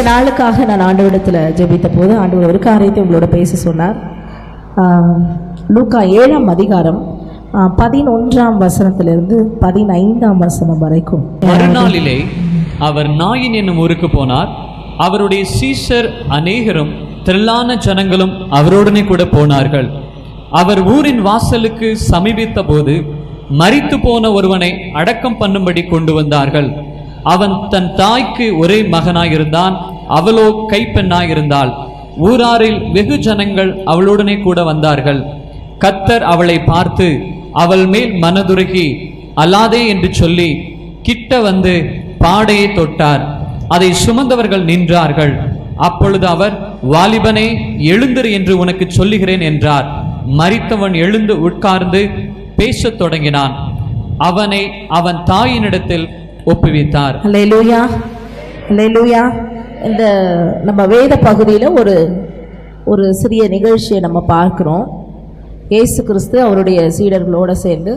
[0.00, 3.96] இந்த நாளுக்காக நான் ஆண்டவரிடத்தில் ஜெபித்த போது ஆண்டவர் ஒரு காரியத்தை உங்களோட பேச சொன்னார்.
[4.76, 5.18] ஆஹ்,
[5.68, 7.00] லூக்கா ஏழாம் அதிகாரம்
[7.80, 11.24] பதினொன்றாம் வசனத்திலிருந்து பதினைந்தாம் வசனம் வரைக்கும்.
[11.42, 12.16] மறுநாளிலே
[12.80, 14.50] அவர் நாயின் என்னும் ஊருக்கு போனார்.
[14.98, 16.92] அவருடைய சீஷர் அநேகரும்
[17.24, 19.88] திரளான ஜனங்களும் அவருடனே கூட போனார்கள்.
[20.52, 22.94] அவர் ஊரின் வாசலுக்கு சமீபித்த போது
[23.58, 26.70] மறித்து போன ஒருவனை அடக்கம் பண்ணும்படி கொண்டு வந்தார்கள்.
[27.22, 29.74] அவன் தன் தாய்க்கு ஒரே மகனாயிருந்தான்.
[30.08, 31.72] அவளோ கைப்பெண்ணாயிருந்தாள்.
[32.16, 35.20] ஊராரில் வெகு ஜனங்கள் அவளுடனே கூட வந்தார்கள்.
[35.78, 37.18] கத்தர் அவளை பார்த்து
[37.52, 38.86] அவள் மேல் மனதுருகி
[39.36, 40.48] அல்லாதே என்று சொல்லி
[41.02, 41.72] கிட்ட வந்து
[42.18, 43.22] பாடையை தொட்டார்.
[43.68, 45.34] அதை சுமந்தவர்கள் நின்றார்கள்.
[45.76, 46.54] அப்பொழுது அவர்
[46.90, 47.46] வாலிபனே
[47.78, 49.86] எழுந்திரு என்று உனக்கு சொல்லுகிறேன் என்றார்.
[50.38, 52.10] மரித்தவன் எழுந்து உட்கார்ந்து
[52.56, 53.54] பேசத் தொடங்கினான்.
[54.18, 56.08] அவனை அவன் தாயினிடத்தில்
[56.52, 57.16] ஒப்புவித்தார்.
[57.26, 57.80] அல்லேலூயா
[58.70, 59.22] அல்லேலூயா
[59.88, 60.04] இந்த
[60.68, 61.94] நம்ம வேத பகுதியில் ஒரு
[62.92, 64.86] ஒரு சிறிய நிகழ்ச்சியை நம்ம பார்க்குறோம்.
[65.74, 67.92] இயேசு கிறிஸ்து அவருடைய சீடர்களோடு சேர்ந்து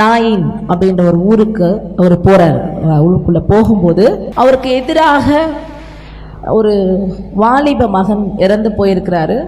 [0.00, 1.68] நாயின் அப்படின்ற ஒரு ஊருக்கு
[2.00, 2.58] அவர் போகிறார்
[3.06, 5.38] ஊருக்குள்ளே போகும்போது அவருக்கு எதிராக
[6.58, 6.74] ஒரு
[7.42, 9.38] வாலிப மகன் இறந்து போயிருக்கிறாரு.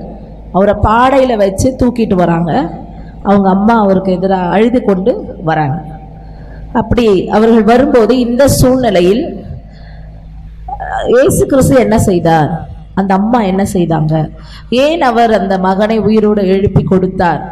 [0.56, 2.52] அவரை பாடையில் வச்சு தூக்கிட்டு வராங்க.
[3.23, 5.12] அவங்க அம்மா அவருக்கு எதிராக அழுது கொண்டு
[5.50, 5.78] வராங்க.
[6.72, 9.22] அப்படி அவர்கள் வரும்போது இந்த சூழ்நிலையில்
[11.06, 12.50] இயேசு கிறிஸ்து என்ன செய்தார்?
[12.94, 14.30] அந்த அம்மா என்ன செய்தாங்க?
[14.69, 17.42] ஏன் அவர் அந்த மகனை உயிரோடு எழுப்பி கொடுத்தார்?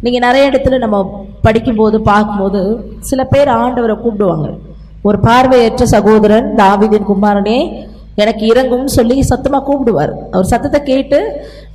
[0.00, 2.60] நீங்க நிறைய இடத்துல நம்ம படிக்கும்போது பார்க்கும்போது
[3.00, 4.58] சில பேர் ஆண்டவரை கூப்பிடுவாங்க.
[5.02, 7.88] ஒரு பார்வையற்ற சகோதரன் தாவிதின் குமாரனே
[8.22, 10.12] எனக்கு இறங்கும்னு சொல்லி சத்தமாக கூப்பிடுவார்.
[10.32, 11.18] அவர் சத்தத்தை கேட்டு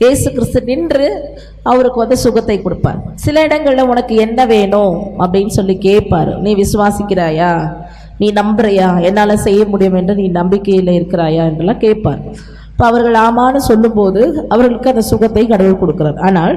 [0.04, 1.08] இயேசு கிறிஸ்து நின்று
[1.72, 3.00] அவருக்கு வந்து சுகத்தை கொடுப்பார்.
[3.26, 6.32] சில இடங்களில் உனக்கு என்ன வேணும் அப்படின்னு சொல்லி கேட்பார்.
[6.46, 7.52] நீ விசுவாசிக்கிறாயா?
[8.22, 8.88] நீ நம்புறியா?
[9.08, 11.44] என்னால் செய்ய முடியும் என்று நீ நம்பிக்கையில் இருக்கிறாயா?
[11.50, 12.22] என்றெல்லாம் கேட்பார்.
[12.72, 14.22] இப்போ அவர்கள் ஆமான்னு சொல்லும்போது
[14.54, 16.20] அவர்களுக்கு அந்த சுகத்தை கடவுள் கொடுக்கிறார்.
[16.28, 16.56] ஆனால்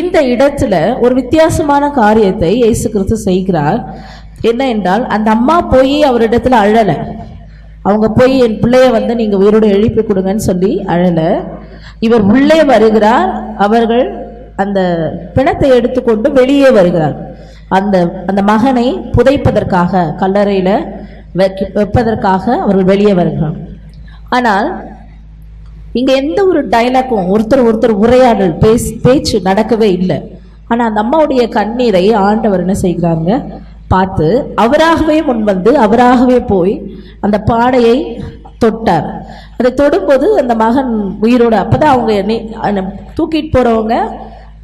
[0.00, 3.80] இந்த இடத்துல ஒரு வித்தியாசமான காரியத்தை இயேசு கிறிஸ்து செய்கிறார்.
[4.50, 6.96] என்ன என்றால் அந்த அம்மா போய் அவரிடத்துல அழலை.
[7.88, 11.28] அவங்க போய் என் பிள்ளைய வந்து நீங்கள் உயிரோடு எழுப்பி கொடுங்கன்னு சொல்லி அழலை.
[12.06, 13.30] இவர் உள்ளே வருகிறார்.
[13.66, 14.06] அவர்கள்
[14.62, 14.80] அந்த
[15.36, 17.16] பிணத்தை எடுத்துக்கொண்டு வெளியே வருகிறார்.
[17.78, 17.96] அந்த
[18.30, 18.86] அந்த மகனை
[19.16, 20.74] புதைப்பதற்காக கல்லறையில்
[21.40, 23.56] வைக்க வைப்பதற்காக அவர்கள் வெளியே வருகிறார்.
[24.36, 24.68] ஆனால்
[26.00, 30.18] இங்கே எந்த ஒரு டைலாக்கும் ஒருத்தர் ஒருத்தர் உரையாடல் பேஸ் பேச்சு நடக்கவே இல்லை.
[30.70, 33.30] ஆனால் அந்த அம்மாவுடைய கண்ணீரை ஆண்டவர் என்ன செய்கிறாங்க
[33.88, 38.22] பார்த்து அவராகவே முன் வந்து அவராகவே போய் அந்த பாடையை
[38.64, 39.10] தொட்டார்.
[39.58, 42.52] அதை தொடும்போது அந்த மகன் உயிரோடு அப்போதான் அவங்க நி-
[43.16, 44.10] தூக்கிட்டு போகிறவங்க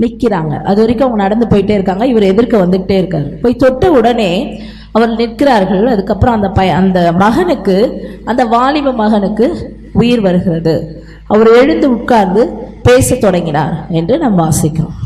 [0.01, 2.07] நிற்கிறாங்க அது வரைக்கும் அவங்க நடந்து போயிட்டே இருக்காங்க.
[2.07, 3.41] இவர் எதிர்க்க வந்துகிட்டே இருக்காரு.
[3.41, 4.63] போய் தொட்ட உடனே
[4.93, 5.87] அவர் நிற்கிறார்கள்.
[5.87, 11.05] அதுக்கப்புறம் அந்த பய அந்த மகனுக்கு அந்த வாலிப மகனுக்கு உயிர் வருகிறது.
[11.27, 15.02] அவர் எழுந்து உட்கார்ந்து பேசத் தொடங்கினார் என்று நாம் வாசிக்கிறோம்.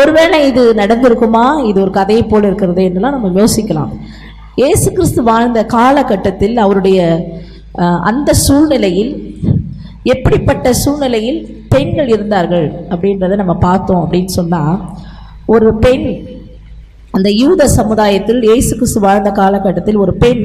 [0.00, 1.44] ஒருவேளை இது நடந்திருக்குமா?
[1.70, 3.92] இது ஒரு கதையை போல் இருக்கிறது என்றெல்லாம் நம்ம யோசிக்கலாம்.
[4.60, 7.00] இயேசு கிறிஸ்து வாழ்ந்த காலகட்டத்தில் அவருடைய
[8.10, 9.12] அந்த சூழ்நிலையில்
[10.12, 11.40] எப்படிப்பட்ட சூழ்நிலையில்
[11.72, 14.78] பெண்கள் இருந்தார்கள் அப்படின்றத நம்ம பார்த்தோம் அப்படின்னு சொன்னால்
[15.54, 16.06] ஒரு பெண்
[17.16, 20.44] அந்த யூத சமுதாயத்தில் இயேசு கிறிஸ்து வாழ்ந்த காலகட்டத்தில் ஒரு பெண்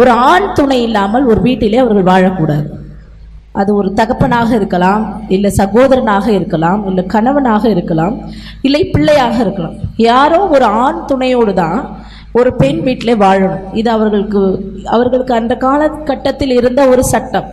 [0.00, 2.66] ஒரு ஆண் துணை இல்லாமல் ஒரு வீட்டிலே அவர்கள் வாழக்கூடாது.
[3.60, 5.02] அது ஒரு தகப்பனாக இருக்கலாம்
[5.34, 8.14] இல்லை சகோதரனாக இருக்கலாம் இல்லை கணவனாக இருக்கலாம்
[8.66, 9.74] இல்லை பிள்ளையாக இருக்கலாம்.
[10.10, 11.80] யாரோ ஒரு ஆண் துணையோடு தான்
[12.38, 13.64] ஒரு பெண் வீட்டிலே வாழணும்.
[13.80, 14.40] இது அவர்களுக்கு
[14.94, 17.48] அவர்களுக்கு அந்த காலகட்டத்தில் இருந்த ஒரு சட்டம்.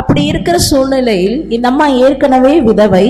[0.00, 3.06] அப்படி இருக்கிற சூழ்நிலையில் இந்த அம்மா ஏற்கனவே விதவை.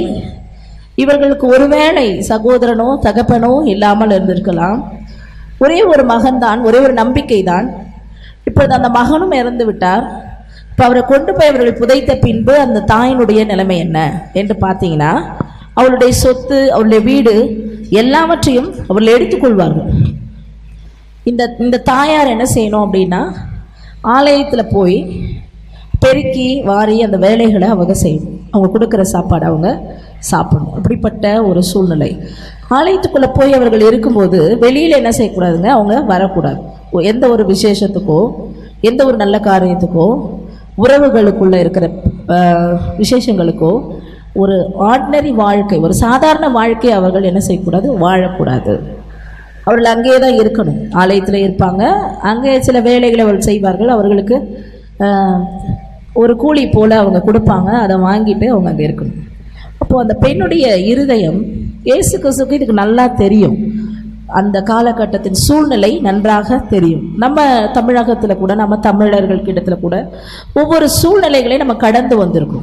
[1.02, 4.78] இவர்களுக்கு ஒருவேளை சகோதரனோ தகப்பனோ இல்லாமல் இருந்திருக்கலாம்.
[5.64, 7.66] ஒரே ஒரு மகன்தான் ஒரே ஒரு நம்பிக்கை தான்
[8.48, 10.06] இப்பொழுது அந்த மகனும் இறந்து விட்டார்.
[10.74, 13.98] இப்போ அவரை கொண்டு போய் அவர்கள் புதைத்த பின்பு அந்த தாயினுடைய நிலைமை என்ன
[14.32, 15.10] என்று பார்த்தீங்கன்னா
[15.74, 17.34] அவளுடைய சொத்து அவளுடைய வீடு
[17.90, 19.88] எல்லாவற்றையும் அவர்கள் எடுத்துக்கொள்வார்கள்
[21.24, 23.20] இந்த இந்த தாயார் என்ன செய்யணும் அப்படின்னா
[24.00, 24.98] ஆலயத்தில் போய்
[25.98, 28.34] பெருக்கி வாரி அந்த வேலைகளை அவங்க செய்யணும்.
[28.50, 29.68] அவங்க கொடுக்குற சாப்பாடு அவங்க
[30.18, 30.74] சாப்பிடணும்.
[30.74, 32.10] அப்படிப்பட்ட ஒரு சூழ்நிலை.
[32.70, 35.70] ஆலயத்துக்குள்ளே போய் அவர்கள் இருக்கும்போது வெளியில் என்ன செய்யக்கூடாதுங்க?
[35.76, 36.60] அவங்க வரக்கூடாது.
[37.12, 38.20] எந்த ஒரு விசேஷத்துக்கோ
[38.80, 40.08] எந்த ஒரு நல்ல காரியத்துக்கோ
[40.82, 41.86] உறவுகளுக்குள்ள இருக்கிற
[43.00, 43.72] விசேஷங்களுக்கோ
[44.42, 44.54] ஒரு
[44.90, 47.88] ஆர்டினரி வாழ்க்கை ஒரு சாதாரண வாழ்க்கை அவர்கள் என்ன செய்யக்கூடாது?
[48.04, 48.72] வாழக்கூடாது.
[49.66, 50.80] அவர்கள் அங்கேயே தான் இருக்கணும்.
[51.02, 51.82] ஆலயத்தில் இருப்பாங்க.
[52.30, 53.92] அங்கே சில வேலைகளை அவர்கள் செய்வார்கள்.
[53.96, 54.36] அவர்களுக்கு
[56.22, 57.70] ஒரு கூலி போல் அவங்க கொடுப்பாங்க.
[57.84, 59.20] அதை வாங்கிட்டு அவங்க அங்கே இருக்கணும்.
[59.82, 61.40] அப்போது அந்த பெண்ணுடைய இருதயம்
[61.90, 63.56] இயேசு கிறிஸ்துக்கு இதுக்கு நல்லா தெரியும்.
[64.34, 67.02] அந்த காலகட்டத்தின் சூழ்நிலை நன்றாக தெரியும்.
[67.16, 70.10] நம்ம தமிழகத்தில் கூட நம்ம தமிழர்கள் கிட்டத்தில் கூட
[70.54, 72.62] ஒவ்வொரு சூழ்நிலைகளையும் நம்ம கடந்து வந்திருக்கோம்.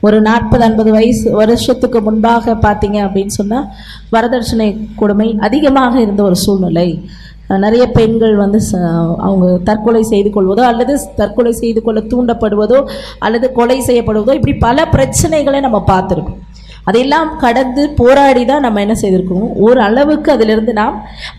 [0.00, 3.66] ஒரு நாற்பது ஐம்பது வயசு வருஷத்துக்கு முன்பாக பார்த்தீங்க அப்படின்னு சொன்னால்
[4.12, 7.08] வரதட்சணை கொடுமை அதிகமாக இருந்த ஒரு சூழ்நிலை.
[7.48, 13.80] நிறைய பெண்கள் வந்து ச- அவங்க தற்கொலை செய்து கொள்வதோ அல்லது தற்கொலை செய்து கொள்ள தூண்டப்படுவதோ அல்லது கொலை
[13.80, 16.47] செய்யப்படுவதோ இப்படி பல பிரச்சனைகளை நம்ம பார்த்துருக்கோம்.
[16.88, 20.96] அதையெல்லாம் கடந்து போராடி தான் நம்ம என்ன செய்திருக்கோம் ஒரு அளவுக்கு அதிலிருந்து நாம்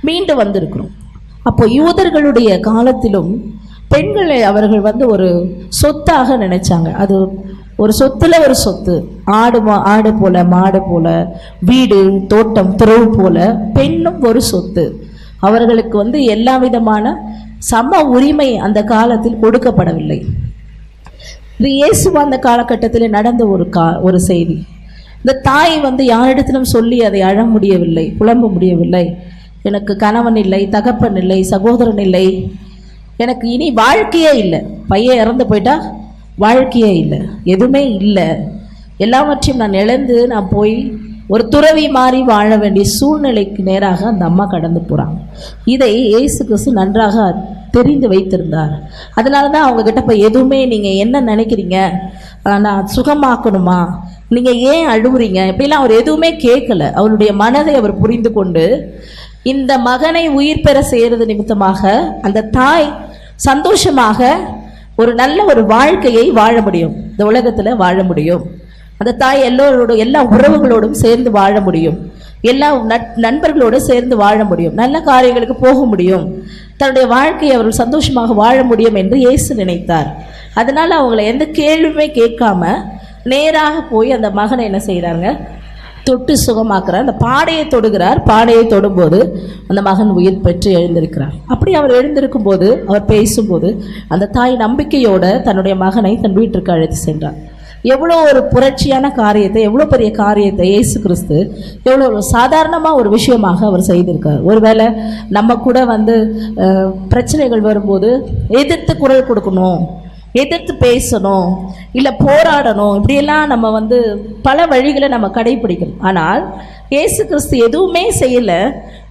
[0.07, 0.91] மீண்டு வந்திருக்கிறோம்.
[1.49, 3.31] அப்போ யூதர்களுடைய காலத்திலும்
[3.93, 5.27] பெண்களை அவர்கள் வந்து ஒரு
[5.81, 6.89] சொத்தாக நினைச்சாங்க.
[7.03, 7.15] அது
[7.83, 8.95] ஒரு சொத்துல ஒரு சொத்து.
[9.39, 11.07] ஆடு மா ஆடு போல மாடு போல
[11.69, 11.99] வீடு
[12.33, 13.37] தோட்டம் துறவு போல
[13.77, 14.83] பெண்ணும் ஒரு சொத்து.
[15.47, 17.13] அவர்களுக்கு வந்து எல்லா விதமான
[17.69, 20.19] சம உரிமை அந்த காலத்தில் கொடுக்கப்படவில்லை.
[21.59, 24.57] இது இயேசு அந்த காலகட்டத்தில் நடந்த ஒரு கா ஒரு செய்தி.
[25.21, 29.05] இந்த தாய் வந்து யாரிடத்திலும் சொல்லி அதை அழ முடியவில்லை புலம்ப முடியவில்லை.
[29.69, 32.25] எனக்கு கணவன் இல்லை தகப்பன் இல்லை சகோதரன் இல்லை.
[33.23, 34.59] எனக்கு இனி வாழ்க்கையே இல்லை.
[34.91, 35.75] பையன் இறந்து போயிட்டா
[36.43, 37.19] வாழ்க்கையே இல்லை.
[37.53, 38.27] எதுவுமே இல்லை.
[39.05, 40.75] எல்லாவற்றையும் நான் இழந்து நான் போய்
[41.33, 45.17] ஒரு துறவி மாறி வாழ வேண்டிய சூழ்நிலைக்கு நேராக அந்த அம்மா கடந்து போகிறாங்க
[45.73, 47.25] இதை இயேசு கிறிஸ்து நன்றாக
[47.75, 48.73] தெரிந்து வைத்திருந்தார்.
[49.19, 51.77] அதனால தான் அவங்கக்கிட்ட இப்போ எதுவுமே நீங்கள் என்ன நினைக்கிறீங்க?
[52.65, 53.79] நான் சுகமாக்கணுமா?
[54.29, 56.91] நீங்கள் ஏன் அழுகுறீங்க இப்படிலாம் அவர் எதுவுமே கேட்கல.
[56.91, 58.93] அவருடைய மனதை அவர் புரிந்து கொண்டு
[59.43, 62.93] இந்த மகனை உயிர் பெற செய்கிறது நிமித்தமாக அந்த தாய்
[63.35, 64.37] சந்தோஷமாக
[64.95, 66.95] ஒரு நல்ல ஒரு வாழ்க்கையை வாழ முடியும்.
[67.11, 68.45] இந்த உலகத்தில் வாழ முடியும்.
[68.97, 72.11] அந்த தாய் எல்லோரோட எல்லா உறவுகளோடும் சேர்ந்து வாழ முடியும்.
[72.41, 74.73] எல்லா நட்- நண்பர்களோடு சேர்ந்து வாழ முடியும்.
[74.73, 76.43] நல்ல காரியங்களுக்கு போக முடியும்.
[76.77, 80.15] தன்னுடைய வாழ்க்கையை அவர்கள் சந்தோஷமாக வாழ முடியும் என்று இயேசு நினைத்தார்.
[80.53, 82.83] அதனால அவங்களை எந்த கேள்வியுமே கேட்காம
[83.33, 85.27] நேராக போய் அந்த மகனை என்ன செய்கிறாங்க
[86.07, 87.03] தொட்டு சுகமாக்குறார்.
[87.05, 88.19] அந்த பாடையை தொடுகிறார்.
[88.29, 89.19] பாடையை தொடும்போது
[89.69, 91.33] அந்த மகன் உயிர் பெற்று எழுந்திருக்கிறார்.
[91.53, 93.69] அப்படி அவர் எழுந்திருக்கும் போது அவர் பேசும்போது
[94.15, 97.37] அந்த தாய் நம்பிக்கையோட தன்னுடைய மகனை தன் வீட்டிற்கு அழைத்து சென்றார்.
[97.93, 101.37] எவ்வளோ ஒரு புரட்சியான காரியத்தை எவ்வளோ பெரிய காரியத்தை இயேசு கிறிஸ்து
[101.87, 104.41] எவ்வளோ ஒரு சாதாரணமாக ஒரு விஷயமாக அவர் செய்திருக்கார்.
[104.49, 104.87] ஒருவேளை
[105.37, 106.15] நம்ம கூட வந்து
[107.13, 108.09] பிரச்சனைகள் வரும்போது
[108.61, 109.81] எதிர்த்து குரல் கொடுக்கணும்.
[110.41, 111.49] எதிர்த்து பேசணும்
[111.91, 113.97] இல்லை போராடணும் இப்படியெல்லாம் நம்ம வந்து
[114.47, 116.01] பல வழிகளை நம்ம கடைபிடிக்கணும்.
[116.09, 116.43] ஆனால்
[116.95, 118.59] இயேசு கிறிஸ்து எதுவுமே செய்யலை.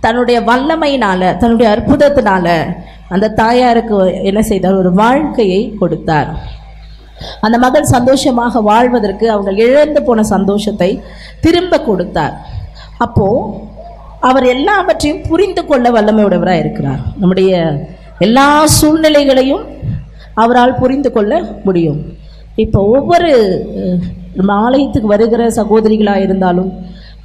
[0.05, 2.47] தன்னுடைய வல்லமையினால் தன்னுடைய அற்புதத்தினால
[3.15, 3.99] அந்த தாயாருக்கு
[4.31, 4.81] என்ன செய்தார்?
[4.83, 6.31] ஒரு வாழ்க்கையை கொடுத்தார்.
[7.45, 10.91] அந்த மகள் சந்தோஷமாக வாழ்வதற்கு அவங்க இழந்து போன சந்தோஷத்தை
[11.45, 12.35] திரும்ப கொடுத்தார்.
[13.07, 13.67] அப்போது
[14.29, 17.03] அவர் எல்லாவற்றையும் புரிந்து கொள்ள வல்லமையுடையவராக இருக்கிறார்.
[17.21, 17.53] நம்முடைய
[18.27, 18.47] எல்லா
[18.79, 19.65] சூழ்நிலைகளையும்
[20.43, 21.33] அவரால் புரிந்து கொள்ள
[21.67, 22.01] முடியும்.
[22.65, 23.31] இப்போ ஒவ்வொரு
[24.39, 26.71] நம்ம ஆலயத்துக்கு வருகிற சகோதரிகளாக இருந்தாலும்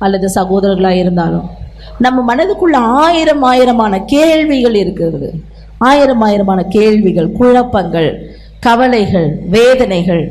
[0.05, 1.47] அல்லது சகோதரர்களாக இருந்தாலும்
[2.05, 5.27] நம்ம மனதுக்குள்ள ஆயிரம் ஆயிரமான கேள்விகள் இருக்கிறது.
[5.89, 8.09] ஆயிரம் ஆயிரமான கேள்விகள் குழப்பங்கள்
[8.65, 10.23] கவலைகள் வேதனைகள்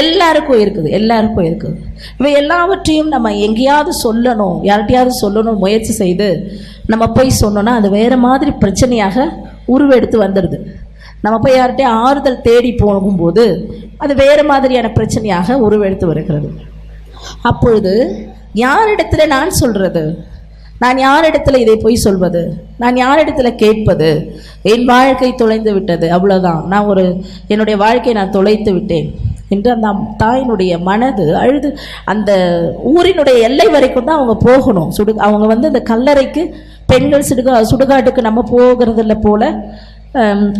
[0.00, 1.76] எல்லாருக்கும் இருக்குது எல்லாருக்கும் இருக்குது.
[2.18, 6.28] இவை எல்லாவற்றையும் நம்ம எங்கேயாவது சொல்லணும் யார்கிட்டையாவது சொல்லணும் முயற்சி செய்து
[6.92, 9.26] நம்ம போய் சொன்னோன்னா அது வேறு மாதிரி பிரச்சனையாக
[9.74, 10.58] உருவெடுத்து வந்துடுது.
[11.20, 13.44] நம்ம போய் யார்கிட்டயும் ஆறுதல் தேடி போகும்போது
[13.96, 16.50] அது வேறு மாதிரியான பிரச்சனையாக உருவெடுத்து வருகிறது.
[17.42, 17.94] அப்பொழுது
[18.54, 20.18] யாரிடத்துல நான் சொல்கிறது
[20.78, 22.66] நான் யாரிடத்துல இதை போய் சொல்வது?
[22.78, 24.32] நான் யாரிடத்துல கேட்பது?
[24.62, 27.04] என் வாழ்க்கை தொலைந்து விட்டது அவ்வளோதான் நான் ஒரு
[27.48, 29.08] என்னுடைய வாழ்க்கையை நான் தொலைத்து விட்டேன்.
[29.48, 29.88] என்று அந்த
[30.22, 32.30] தாயினுடைய மனது அழுது அந்த
[32.86, 34.90] ஊரினுடைய எல்லை வரைக்கும் தான் அவங்க போகணும்.
[34.90, 36.52] சுடு அவங்க வந்து அந்த கல்லறைக்கு
[36.86, 39.72] பெண்கள் சுடுகா சுடுகாட்டுக்கு நம்ம போகிறதில்ல போல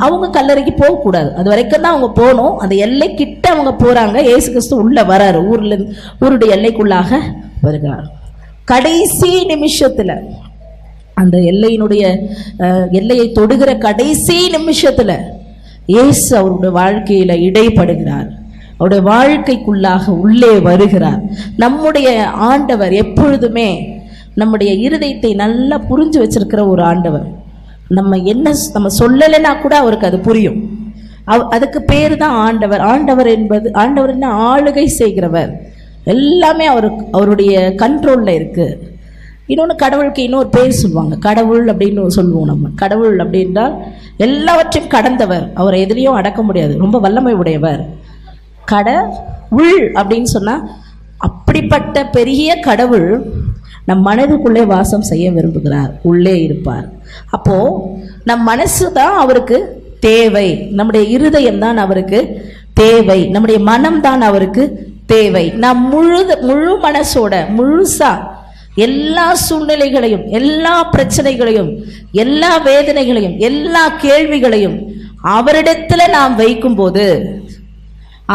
[0.07, 1.31] அவங்க கல்லறைக்கு போகக்கூடாது.
[1.39, 2.55] அது வரைக்கும் தான் அவங்க போகணும்.
[2.63, 5.39] அந்த எல்லை கிட்ட அவங்க போகிறாங்க ஏசு கிறிஸ்து உள்ளே வராரு.
[5.53, 5.77] ஊரில்
[6.25, 7.21] ஊருடைய எல்லைக்குள்ளாக
[7.67, 8.07] வருகிறார்.
[8.65, 10.15] கடைசி நிமிஷத்தில்
[11.21, 12.03] அந்த எல்லையினுடைய
[12.99, 15.17] எல்லையை தொடுகிற கடைசி நிமிஷத்தில்
[15.95, 18.29] இயேசு அவருடைய வாழ்க்கையில் இடைப்படுகிறார்.
[18.77, 21.23] அவருடைய வாழ்க்கைக்குள்ளாக உள்ளே வருகிறார்.
[21.57, 22.09] நம்முடைய
[22.51, 23.69] ஆண்டவர் எப்பொழுதுமே
[24.35, 27.29] நம்முடைய இருதயத்தை நல்லா புரிஞ்சு வச்சிருக்கிற ஒரு ஆண்டவர்.
[27.89, 30.69] நம்ம என்ன நம்ம சொல்லலைன்னா கூட அவருக்கு அது புரியும்.
[31.25, 32.81] அவ் அதுக்கு பேர் தான் ஆண்டவர்.
[32.81, 35.61] ஆண்டவர் என்பது ஆண்டவர் என்ன ஆளுகை செய்கிறவர்.
[36.05, 38.77] எல்லாமே அவருக்கு அவருடைய கண்ட்ரோலில் இருக்குது
[39.47, 41.17] இன்னொன்று கடவுளுக்கு இன்னொரு பேர் சொல்லுவாங்க.
[41.17, 42.69] கடவுள் அப்படின்னு சொல்லுவோம் நம்ம.
[42.77, 43.79] கடவுள் அப்படின்றால்
[44.17, 45.51] எல்லாவற்றையும் கடந்தவர்.
[45.55, 46.79] அவரை எதிலையும் அடக்க முடியாது.
[46.79, 47.87] ரொம்ப வல்லமை உடையவர்.
[48.65, 49.19] கட
[49.51, 50.71] உள் அப்படின்னு சொன்னால்
[51.17, 53.23] அப்படிப்பட்ட பெரிய கடவுள்
[53.85, 55.93] நம் மனதுக்குள்ளே வாசம் செய்ய விரும்புகிறார்.
[56.03, 56.98] உள்ளே இருப்பார்.
[57.37, 57.57] அப்போ
[58.25, 59.59] நம் மனசு தான் அவருக்கு
[60.01, 60.49] தேவை.
[60.79, 62.19] நம்முடைய இருதயம் தான் அவருக்கு
[62.83, 63.21] தேவை.
[63.35, 64.65] நம்முடைய மனம் தான் அவருக்கு
[65.13, 65.45] தேவை.
[65.65, 68.11] நாம் முழு முழு மனசோட முழுசா
[68.87, 71.71] எல்லா சூழ்நிலைகளையும் எல்லா பிரச்சனைகளையும்
[72.23, 74.77] எல்லா வேதனைகளையும் எல்லா கேள்விகளையும்
[75.37, 77.07] அவரிடத்துல நாம் வைக்கும்போது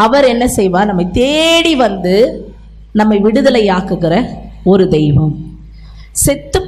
[0.04, 0.88] அவர் என்ன செய்வார்?
[0.90, 2.14] நம்மை தேடி வந்து
[3.00, 4.14] நம்மை விடுதலையாக்குகிற
[4.72, 5.32] ஒரு தெய்வம்.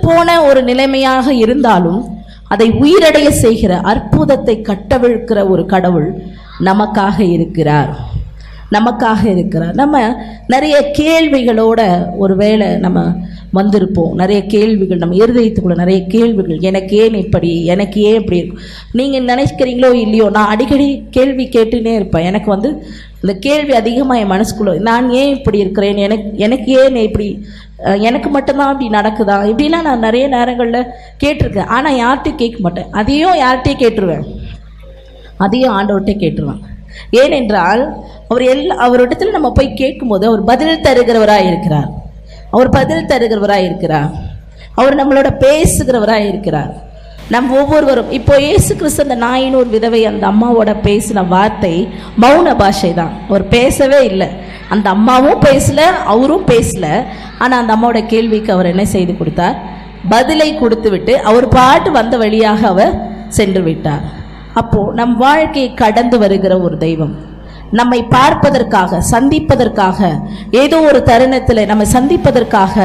[0.07, 2.03] செத்துப்போன ஒரு நிலைமையாக இருந்தாலும்
[2.55, 6.09] அதை உயிரடைய செய்கிற அற்புதத்தை கட்டவிழ்க்கிற ஒரு கடவுள்
[6.69, 7.91] நமக்காக இருக்கிறார்.
[8.75, 9.75] நமக்காக இருக்கிறார்.
[9.81, 9.97] நம்ம
[10.53, 11.81] நிறைய கேள்விகளோட
[12.23, 13.01] ஒரு வேளை நம்ம
[13.59, 14.15] வந்திருப்போம்.
[14.21, 16.61] நிறைய கேள்விகள் நம்ம இருதயத்துக்குள்ள நிறைய கேள்விகள்.
[16.71, 18.65] எனக்கு ஏன் இப்படி எனக்கு ஏன் இப்படி இருக்கும்
[19.01, 22.29] நீங்கள் நினைக்கிறீங்களோ இல்லையோ நான் அடிக்கடி கேள்வி கேட்டுனே இருப்பேன்.
[22.33, 22.71] எனக்கு வந்து
[23.23, 26.01] இந்த கேள்வி அதிகமாக என் மனசுக்குள்ளே நான் ஏன் இப்படி இருக்கிறேன்?
[26.07, 27.29] எனக்கு எனக்கு ஏன் இப்படி
[27.79, 29.37] எனக்கு மட்டும்தான் இப்படி நடக்குதா?
[29.51, 30.91] இப்படிலாம் நான் நிறைய நேரங்களில்
[31.23, 31.67] கேட்டிருக்கேன்.
[31.67, 32.89] ஆனால் யார்கிட்டையும் கேட்க மாட்டேன்.
[32.91, 34.25] அதையும் யார்கிட்டையும் கேட்டுருவேன்.
[35.37, 36.63] அதையும் ஆண்டவர்கிட்ட கேட்டுருவேன்.
[37.11, 37.83] ஏனென்றால்
[38.29, 41.91] அவர் எல்லா அவரிடத்துல நம்ம போய் கேட்கும்போது அவர் பதில் தருகிறவராக இருக்கிறார்.
[42.51, 44.11] அவர் பதில் தருகிறவராக இருக்கிறார்.
[44.75, 46.73] அவர் நம்மளோட பேசுகிறவராக இருக்கிறார்.
[47.35, 51.89] நம் ஒவ்வொருவரும் இப்போ இயேசு கிறிஸ்து அந்த நாயின் ஒரு விதவை அந்த அம்மாவோட பேசின வார்த்தை
[52.23, 54.29] மௌன பாஷை தான் அவர் பேசவே இல்லை.
[54.75, 55.81] அந்த அம்மாவும் பேசல
[56.13, 56.87] அவரும் பேசல.
[57.43, 59.57] ஆனால் அந்த அம்மாவோட கேள்விக்கு அவர் என்ன செய்து கொடுத்தார்?
[60.13, 62.93] பதிலை கொடுத்து விட்டு அவர் பாட்டு வந்த வழியாக அவர்
[63.39, 64.05] சென்று விட்டார்.
[64.61, 67.15] அப்போ நம் வாழ்க்கையை கடந்து வருகிற ஒரு தெய்வம்.
[67.79, 70.09] நம்மை பார்ப்பதற்காக சந்திப்பதற்காக
[70.63, 72.85] ஏதோ ஒரு தருணத்தில் நம்மை சந்திப்பதற்காக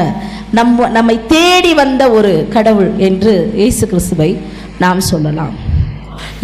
[0.58, 4.30] நம் நம்மை தேடி வந்த ஒரு கடவுள் என்று இயேசு கிறிஸ்துவை
[4.84, 5.54] நாம் சொல்லலாம்.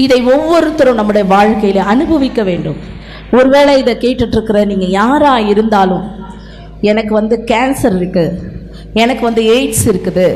[0.04, 2.78] இதை ஒவ்வொருத்தரும் நம்முடைய வாழ்க்கையில் அனுபவிக்க வேண்டும்.
[3.36, 6.06] ஒருவேளை இதை கேட்டுட்ருக்கிற நீங்கள் யாராக இருந்தாலும்
[6.90, 8.36] எனக்கு வந்து கேன்சர் இருக்குது
[9.02, 10.28] எனக்கு வந்து எய்ட்ஸ் இருக்குது.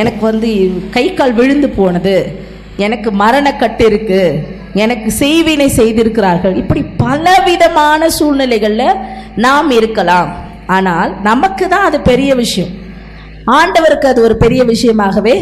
[0.00, 0.48] எனக்கு வந்து
[0.96, 2.16] கை கால் விழுந்து போனது.
[2.86, 6.54] எனக்கு மரணக்கட்டு இருக்குது எனக்கு செய்வினை செய்திருக்கிறார்கள்.
[6.62, 9.00] இப்படி பலவிதமான சூழ்நிலைகளில்
[9.46, 10.28] நாம் இருக்கலாம்.
[10.76, 12.72] ஆனால் நமக்கு தான் அது பெரிய விஷயம்.
[13.58, 15.36] ஆண்டவருக்கு அது ஒரு பெரிய விஷயமாகவே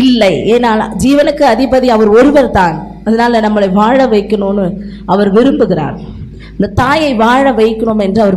[0.00, 0.32] இல்லை.
[0.54, 0.70] ஏன்னா
[1.04, 2.76] ஜீவனுக்கு அதிபதி அவர் ஒருவர் தான்.
[3.06, 4.66] அதனால் நம்மளை வாழ வைக்கணும்னு
[5.12, 5.96] அவர் விரும்புகிறார்.
[6.56, 8.36] இந்த தாயை வாழ வைக்கணும் என்று அவர்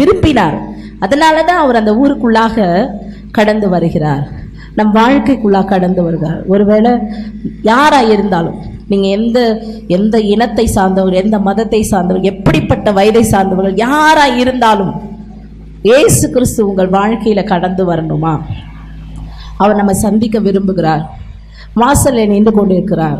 [0.00, 0.56] விரும்பினார்.
[1.04, 2.66] அதனால தான் அவர் அந்த ஊருக்குள்ளாக
[3.38, 4.24] கடந்து வருகிறார்.
[4.78, 6.40] நம் வாழ்க்கைக்குள்ளாக கடந்து வருகிறார்.
[6.54, 6.92] ஒருவேளை
[7.70, 8.56] யாராக இருந்தாலும்
[8.90, 9.38] நீங்கள் எந்த
[9.96, 14.92] எந்த இனத்தை சார்ந்தவர் எந்த மதத்தை சார்ந்தவர் எப்படிப்பட்ட வயதை சார்ந்தவர்கள் யாராக இருந்தாலும்
[15.98, 18.34] ஏசு கிறிஸ்து உங்கள் வாழ்க்கையில் கடந்து வரணுமா?
[19.62, 21.02] அவர் நம்ம சந்திக்க விரும்புகிறார்.
[21.82, 23.18] வாசலில் நின்று கொண்டிருக்கிறார்.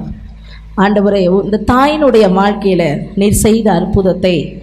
[0.76, 4.62] ஆண்டவரே இந்த தாயினுடைய வாழ்க்கையில் நீர் செய்த அற்புதத்தை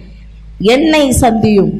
[0.58, 1.72] என்னை சந்தியும்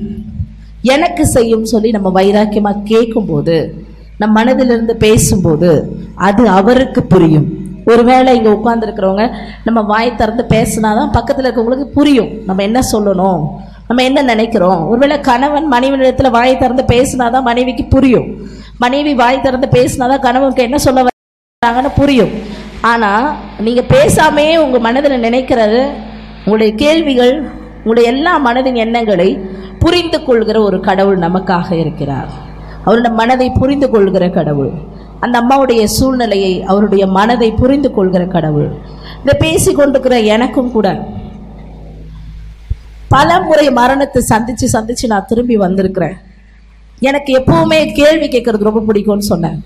[0.82, 3.74] எனக்கு செய்யும் சொல்லி நம்ம வைராக்கியமாக கேட்கும்போது
[4.18, 7.46] நம் மனதிலிருந்து பேசும்போது அது அவருக்கு புரியும்.
[7.84, 12.28] ஒருவேளை இங்கே உட்காந்துருக்கிறவங்க நம்ம வாய் திறந்து பேசினாதான் பக்கத்தில் இருக்கவங்களுக்கு புரியும்.
[12.46, 13.40] நம்ம என்ன சொல்லணும்?
[13.88, 14.88] நம்ம என்ன நினைக்கிறோம்?
[14.88, 18.28] ஒருவேளை கணவன் மனைவியிடத்தில் வாய் திறந்து பேசினாதான் மனைவிக்கு புரியும்.
[18.78, 22.62] மனைவி வாய் திறந்து பேசினாதான் கணவனுக்கு என்ன சொல்ல வராங்கன்னு புரியும்.
[22.92, 23.26] ஆனால்
[23.66, 25.82] நீங்கள் பேசாமே உங்கள் மனதில் நினைக்கிறது
[26.44, 27.34] உங்களுடைய கேள்விகள்
[27.78, 29.28] உங்களுடைய எல்லா மனதின் எண்ணங்களை
[29.82, 32.30] புரிந்து கொள்கிற ஒரு கடவுள் நமக்காக இருக்கிறார்.
[32.84, 34.72] அவருடைய மனதை புரிந்து கொள்கிற கடவுள்.
[35.24, 38.70] அந்த அம்மாவுடைய சூழ்நிலையை அவருடைய மனதை புரிந்து கொள்கிற கடவுள்.
[39.22, 40.88] இதை பேசி கொண்டிருக்கிற எனக்கும் கூட
[43.14, 46.16] பல முறை மரணத்தை சந்தித்து சந்தித்து நான் திரும்பி வந்திருக்கிறேன்.
[47.08, 49.58] எனக்கு எப்பவுமே கேள்வி கேட்கறது ரொம்ப பிடிக்கும்னு சொன்னேன்.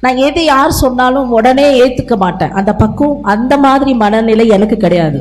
[0.00, 2.52] நான் எது யார் சொன்னாலும் உடனே ஏற்றுக்க மாட்டேன்.
[2.52, 5.20] அந்த பக்குவம் அந்த மாதிரி மனநிலை எனக்கு கிடையாது.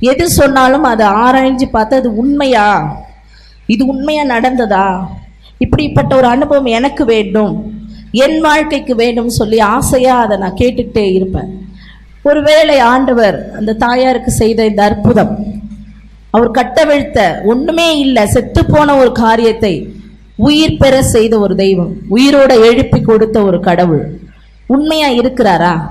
[0.00, 2.96] எது சொன்னாலும் அதை ஆராய்ஞ்சு பார்த்து அது உண்மையா?
[3.66, 4.86] இது உண்மையாக நடந்ததா?
[5.58, 7.54] இப்படிப்பட்ட ஒரு அனுபவம் எனக்கு வேண்டும்.
[8.12, 11.50] என் வாழ்க்கைக்கு வேண்டும் சொல்லி ஆசையாக அதை நான் கேட்டுக்கிட்டே இருப்பேன்.
[12.22, 15.32] ஒருவேளை ஆண்டவர் அந்த தாயாருக்கு செய்த இந்த அற்புதம்
[16.30, 19.93] அவர் கட்டவிழ்த்த ஒன்றுமே இல்லை செத்து போன ஒரு காரியத்தை
[20.36, 24.18] உயிர் பெற செய்த ஒரு தெய்வம் உயிரோட எழுப்பி கொடுத்த ஒரு கடவுள்.
[24.66, 25.88] உண்மையா இருக்கிறாரா?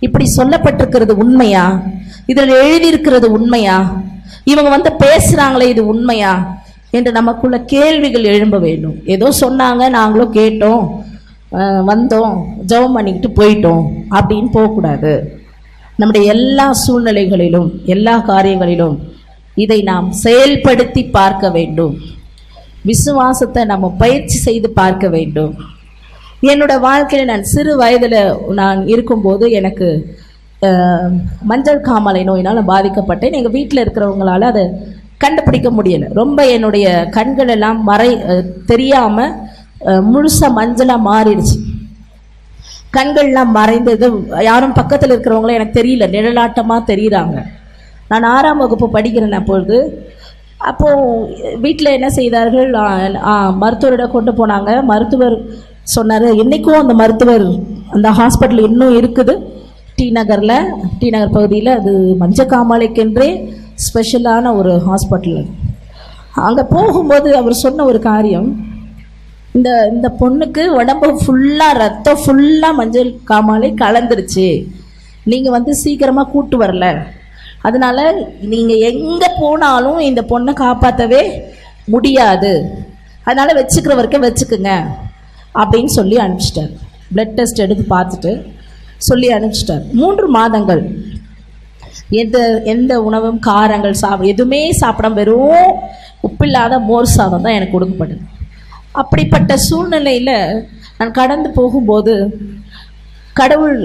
[0.00, 1.82] இப்படி சொல்லப்பட்டிருக்கிறது உண்மையா?
[2.26, 4.02] இதில் எழுதியிருக்கிறது உண்மையா?
[4.44, 6.56] இவங்க வந்து பேசுறாங்களே இது உண்மையா?
[6.90, 8.96] என்று நமக்குள்ள கேள்விகள் எழும்ப வேண்டும்.
[9.04, 10.84] ஏதோ சொன்னாங்க நாங்களும் கேட்டோம்
[11.90, 12.34] வந்தோம்
[12.66, 15.40] ஜெபம் பண்ணிக்கிட்டு போயிட்டோம் அப்படின்னு போகக்கூடாது.
[15.96, 18.98] நம்முடைய எல்லா சூழ்நிலைகளிலும் எல்லா காரியங்களிலும்
[19.54, 21.98] இதை நாம் செயல்படுத்தி பார்க்க வேண்டும்.
[22.90, 25.52] விசுவாசத்தை நம்ம பயிற்சி செய்து பார்க்க வேண்டும்.
[26.52, 28.20] என்னோட வாழ்க்கையில் நான் சிறு வயதில்
[28.60, 29.88] நான் இருக்கும்போது எனக்கு
[31.50, 33.36] மஞ்சள் காமாலை நோயினால் பாதிக்கப்பட்டேன்.
[33.38, 34.64] எங்கள் வீட்டில் இருக்கிறவங்களால அதை
[35.24, 36.08] கண்டுபிடிக்க முடியலை.
[36.20, 38.10] ரொம்ப என்னுடைய கண்கள் எல்லாம் மறை
[38.70, 39.34] தெரியாமல்
[40.12, 41.56] முழுசாக மஞ்சளாக மாறிடுச்சு.
[42.96, 44.06] கண்கள்லாம் மறைந்தது.
[44.48, 46.04] யாரும் பக்கத்தில் இருக்கிறவங்களும் எனக்கு தெரியல.
[46.14, 47.36] நிழலாட்டமாக தெரியுறாங்க.
[48.10, 49.78] நான் ஆறாம் வகுப்பு படிக்கிறேன் அப்பொழுது.
[50.60, 52.70] அப்போது வீட்டில் என்ன செய்தார்கள்?
[53.62, 54.70] மருத்துவரிடம் கொண்டு போனாங்க.
[54.90, 55.36] மருத்துவர்
[55.96, 57.46] சொன்னார் என்றைக்கும் அந்த மருத்துவர்
[57.96, 59.34] அந்த ஹாஸ்பிட்டல் இன்னும் இருக்குது.
[59.98, 60.56] டி நகரில்
[60.98, 63.30] டி நகர் பகுதியில் அது மஞ்சக்காமாலைக்கென்றே
[63.84, 65.40] ஸ்பெஷலான ஒரு ஹாஸ்பிட்டல்
[66.48, 68.48] அங்கே போகும்போது அவர் சொன்ன ஒரு காரியம்
[69.58, 74.48] இந்த இந்த பொண்ணுக்கு உடம்பு ஃபுல்லாக ரத்தம் ஃபுல்லாக மஞ்சள் காமாலை கலந்துருச்சு.
[75.30, 76.86] நீங்கள் வந்து சீக்கிரமாக கூட்டு வரல.
[77.68, 77.98] அதனால
[78.52, 81.22] நீங்கள் எங்கே போனாலும் இந்த பொண்ணை காப்பாற்றவே
[81.94, 82.52] முடியாது.
[83.26, 84.72] அதனால் வச்சுக்கிற வரைக்கும் வச்சுக்குங்க
[85.60, 86.72] அப்படின்னு சொல்லி அனுப்பிச்சிட்டார்.
[87.14, 88.32] பிளட் டெஸ்ட் எடுத்து பார்த்துட்டு
[89.08, 89.84] சொல்லி அனுப்பிச்சிட்டார்.
[90.00, 90.82] மூன்று மாதங்கள்.
[92.22, 92.38] எந்த
[92.72, 95.72] எந்த உணவும் காரங்கள் சாப்பிட எதுவுமே சாப்பிட வெறும்
[96.26, 98.22] உப்பில்லாத மோர் சாதம் தான் எனக்கு கொடுக்கப்பட்டது.
[99.00, 100.36] அப்படிப்பட்ட சூழ்நிலையில்
[100.98, 102.14] நான் கடந்து போகும்போது
[103.40, 103.80] கடவுள்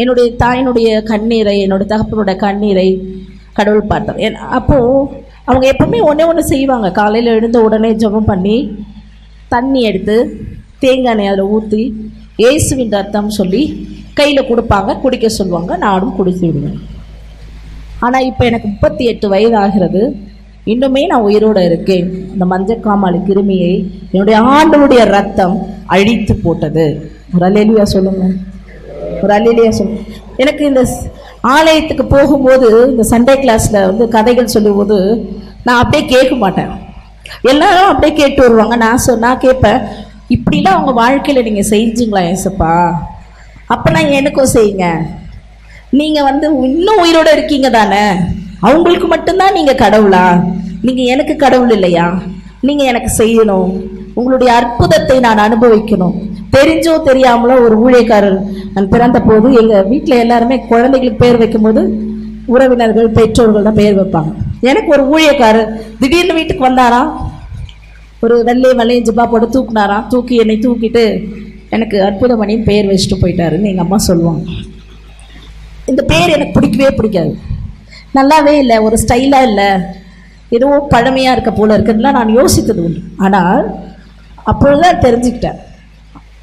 [0.00, 2.88] என்னுடைய தாயினுடைய கண்ணீரை என்னுடைய தகப்பனுடைய கண்ணீரை
[3.58, 4.20] கடவுள் பார்த்தார்.
[4.26, 6.88] என் அப்போது அவங்க எப்பவுமே ஒன்றே ஒன்று செய்வாங்க.
[7.00, 8.56] காலையில் எழுந்த உடனே ஜெபம் பண்ணி
[9.54, 10.16] தண்ணி எடுத்து
[10.82, 11.82] தேங்காய் எண்ணெய் அதில் ஊற்றி
[12.42, 13.62] இயேசுவின் ரத்தம் சொல்லி
[14.18, 14.90] கையில் கொடுப்பாங்க.
[15.02, 15.72] குடிக்க சொல்லுவாங்க.
[15.86, 16.78] நானும் குடித்து விடுவேன்.
[18.06, 20.02] ஆனால் இப்போ எனக்கு முப்பத்தி எட்டு வயது ஆகிறது
[20.72, 22.08] இன்னுமே நான் உயிரோடு இருக்கேன்.
[22.34, 23.74] இந்த மஞ்சக்காமாலை கிருமியை
[24.12, 25.56] என்னுடைய ஆண்டவருடைய ரத்தம்
[25.96, 26.86] அழித்து போட்டது.
[27.34, 28.34] ஒரு அலேலியா சொல்லுங்கள்
[29.22, 30.02] ஒரு அலேலியா சொல்லுங்க
[30.42, 30.82] எனக்கு இந்த
[31.56, 34.98] ஆலயத்துக்கு போகும்போது இந்த சண்டே கிளாஸில் வந்து கதைகள் சொல்லும்போது
[35.66, 36.72] நான் அப்படியே கேட்க மாட்டேன்.
[37.50, 38.76] எல்லாரும் அப்படியே கேட்டு வருவாங்க.
[38.84, 39.80] நான் சொன்னா கேட்பேன்
[40.34, 42.74] இப்படிலாம் அவங்க வாழ்க்கையில் நீங்கள் செஞ்சீங்களா ஏசப்பா?
[43.74, 44.86] அப்போனா எனக்கும் செய்யுங்க.
[46.00, 48.04] நீங்கள் வந்து இன்னும் உயிரோட இருக்கீங்க தானே?
[48.68, 50.26] அவங்களுக்கு மட்டும்தான் நீங்கள் கடவுளா?
[50.86, 52.06] நீங்கள் எனக்கு கடவுள் இல்லையா?
[52.68, 53.70] நீங்கள் எனக்கு செய்யணும்.
[54.18, 56.16] உங்களுடைய அற்புதத்தை நான் அனுபவிக்கணும்.
[56.54, 58.38] தெரிஞ்சோ தெரியாமலோ ஒரு ஊழியக்காரர்
[58.74, 61.82] நான் பிறந்த போது எங்கள் வீட்டில் எல்லாருமே குழந்தைகளுக்கு பேர் வைக்கும்போது
[62.54, 64.30] உறவினர்கள் பெற்றோர்கள் தான் பெயர் வைப்பாங்க.
[64.70, 67.10] எனக்கு ஒரு ஊழியக்காரர் திடீர்னு வீட்டுக்கு வந்தாராம்
[68.24, 71.04] ஒரு வெள்ளை வெள்ளையும் ஜிப்பா போட்டு தூக்குனாராம் தூக்கி என்னை தூக்கிட்டு
[71.76, 74.44] எனக்கு அற்புதமணின்னு பெயர் வச்சுட்டு போயிட்டாருன்னு எங்கள் அம்மா சொல்லுவாங்க.
[75.90, 77.32] இந்த பேர் எனக்கு பிடிக்கவே பிடிக்காது.
[78.18, 79.70] நல்லாவே இல்லை ஒரு ஸ்டைலாக இல்லை.
[80.56, 83.00] ஏதோ பழமையாக இருக்க போல இருக்குன்னா நான் யோசித்தது உண்டு.
[83.26, 83.62] ஆனால்
[84.50, 85.60] அப்பொழுதுதான் தெரிஞ்சுக்கிட்டேன்.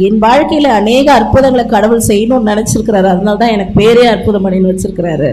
[0.07, 3.07] என் வாழ்க்கையில் அநேக அற்புதங்களை கடவுள் செய்யணும்னு நினைச்சிருக்கிறாரு.
[3.13, 5.31] அதனால தான் எனக்கு பேரே அற்புதமணின்னு வச்சிருக்கிறாரு.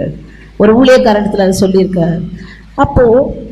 [0.62, 2.16] ஒரு ஊழியக்காரணத்தில் அதை சொல்லியிருக்காரு.
[2.84, 3.44] அப்போது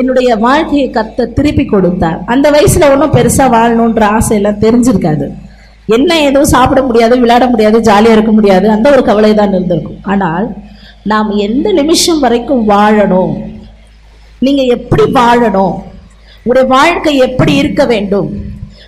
[0.00, 2.18] என்னுடைய வாழ்க்கையை கத்த திருப்பி கொடுத்தார்.
[2.34, 5.26] அந்த வயசுல ஒன்றும் பெருசா வாழணுன்ற ஆசையெல்லாம் தெரிஞ்சிருக்காது.
[5.96, 10.00] என்ன எதுவும் சாப்பிட முடியாது விளையாட முடியாது ஜாலியாக இருக்க முடியாது அந்த ஒரு கவலை தான் இருந்திருக்கும்.
[10.12, 10.46] ஆனால்
[11.12, 13.32] நாம் எந்த நிமிஷம் வரைக்கும் வாழணும்?
[14.46, 15.74] நீங்கள் எப்படி வாழணும்?
[16.42, 18.30] உங்களுடைய வாழ்க்கை எப்படி இருக்க வேண்டும்?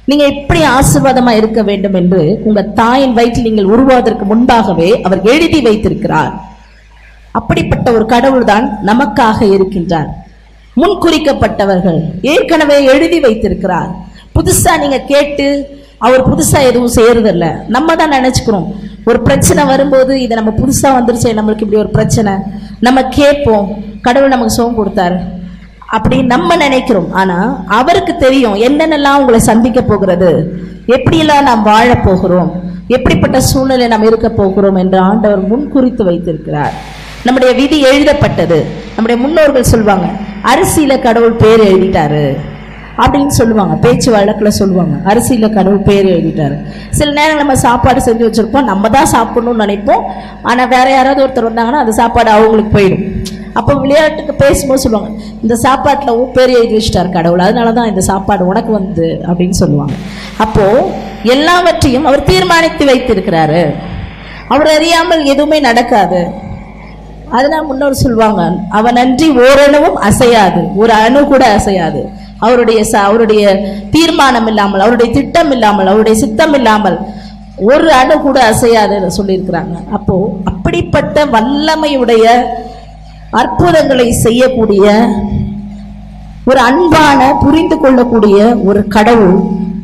[0.09, 6.33] நீங்க எப்படி ஆசிர்வாதமா இருக்க வேண்டும் என்று உங்க தாயின் வயிற்றில் நீங்கள் உருவாவதற்கு முன்பாகவே அவர் எழுதி வைத்திருக்கிறார்.
[7.39, 10.11] அப்படிப்பட்ட ஒரு கடவுள் தான் நமக்காக இருக்கின்றார்.
[10.81, 12.01] முன்குறிக்கப்பட்டவர்கள்
[12.33, 13.91] ஏற்கனவே எழுதி வைத்திருக்கிறார்.
[14.37, 15.47] புதுசா நீங்க கேட்டு
[15.99, 18.67] அவர் புதுசா எதுவும் செய்யறதில்ல நம்ம தான் நினைச்சுக்கிறோம்.
[19.05, 22.33] ஒரு பிரச்சனை வரும்போது இது நம்ம புதுசா வந்துருச்சே நம்மளுக்கு இப்படி ஒரு பிரச்சனை.
[22.87, 23.67] நம்ம கேட்போம்.
[24.07, 25.19] கடவுள் நமக்கு சுகம் கொடுத்தாரு.
[25.97, 27.13] அப்படி நம்ம நினைக்கிறோம்.
[27.13, 30.31] ஆனா அவருக்கு தெரியும் என்னென்னலாம் உங்களை சந்திக்க போகிறது.
[30.87, 32.51] எப்படியெல்லாம் நாம் வாழப் போகிறோம்.
[32.89, 36.73] எப்படிப்பட்ட சூழ்நிலை நாம் இருக்க போகிறோம் என்று ஆண்டவர் முன்குறித்து வைத்திருக்கிறார்.
[37.25, 38.59] நம்முடைய விதி எழுதப்பட்டது.
[38.97, 40.07] நம்முடைய முன்னோர்கள் சொல்லுவாங்க
[40.45, 42.27] அரிசியில கடவுள் பேர் எழுதிட்டாரு.
[42.99, 43.75] அப்படின்னு சொல்லுவாங்க.
[43.75, 46.57] பேச்சு வழக்கில் சொல்லுவாங்க அரிசியில் கடவுள் பேர் எழுதிட்டாரு.
[46.91, 48.69] சில நேரம் நம்ம சாப்பாடு செஞ்சு வச்சுருப்போம்.
[48.71, 50.03] நம்ம தான் சாப்பிடணும்னு நினைப்போம்.
[50.43, 53.05] ஆனால் வேற யாராவது ஒருத்தர் வந்தாங்கன்னா அந்த சாப்பாடு அவங்களுக்கு போயிடும்.
[53.59, 55.11] அப்போ விளையாட்டுக்கு பேசும்போது சொல்லுவாங்க
[55.45, 59.97] இந்த சாப்பாட்டில் உன் பேர் எழுதி கடவுள் அதனால தான் இந்த சாப்பாடு உனக்கு வந்து அப்படின்னு சொல்லுவாங்க.
[60.45, 60.89] அப்போது
[61.35, 63.63] எல்லாவற்றையும் அவர் தீர்மானித்து வைத்திருக்கிறாரு.
[64.55, 66.23] அவர் அறியாமல் எதுவுமே நடக்காது.
[67.37, 68.43] அதனால் முன்னோர் சொல்லுவாங்க
[68.79, 72.01] அவன் அன்றி ஓரணுவும் அசையாது ஒரு அணு கூட அசையாது.
[72.45, 73.45] அவருடைய ச அவருடைய
[73.95, 76.99] தீர்மானம் இல்லாமல் அவருடைய திட்டம் இல்லாமல் அவருடைய சித்தம் இல்லாமல்
[77.71, 79.75] ஒரு அணு கூட அசையாதுன்னு சொல்லியிருக்கிறாங்க.
[79.97, 82.25] அப்போது அப்படிப்பட்ட வல்லமையுடைய
[83.41, 84.85] அற்புதங்களை செய்யக்கூடிய
[86.45, 89.35] ஒரு அன்பான புரிந்து கொள்ளக்கூடிய ஒரு கடவுள்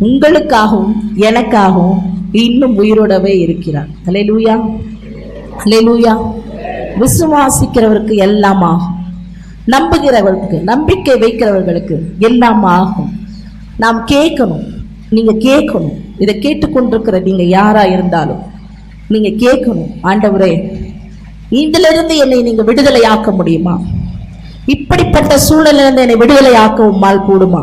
[0.01, 1.99] உங்களுக்காகவும் எனக்காகவும்
[2.33, 3.87] இன்னும் உயிரோடவே இருக்கிறார்.
[4.07, 4.55] லே லூயா
[5.65, 6.15] அலே லூயா
[7.01, 8.99] விசுவாசிக்கிறவருக்கு எல்லாம் ஆகும்.
[9.67, 13.13] நம்புகிறவர்களுக்கு நம்பிக்கை வைக்கிறவர்களுக்கு எல்லாம் ஆகும்.
[13.77, 14.67] நாம் கேட்கணும்.
[15.11, 15.97] நீங்க கேட்கணும்.
[16.19, 18.43] இதை கேட்டுக்கொண்டிருக்கிற நீங்க யாரா இருந்தாலும்
[19.09, 19.91] நீங்க கேட்கணும்.
[20.03, 20.53] ஆண்டவரே
[21.51, 23.75] இதிலிருந்து என்னை நீங்க விடுதலை ஆக்க முடியுமா?
[24.67, 27.63] இப்படிப்பட்ட சூழலிலிருந்து என்னை விடுதலை ஆக்க உம்மால் கூடுமா?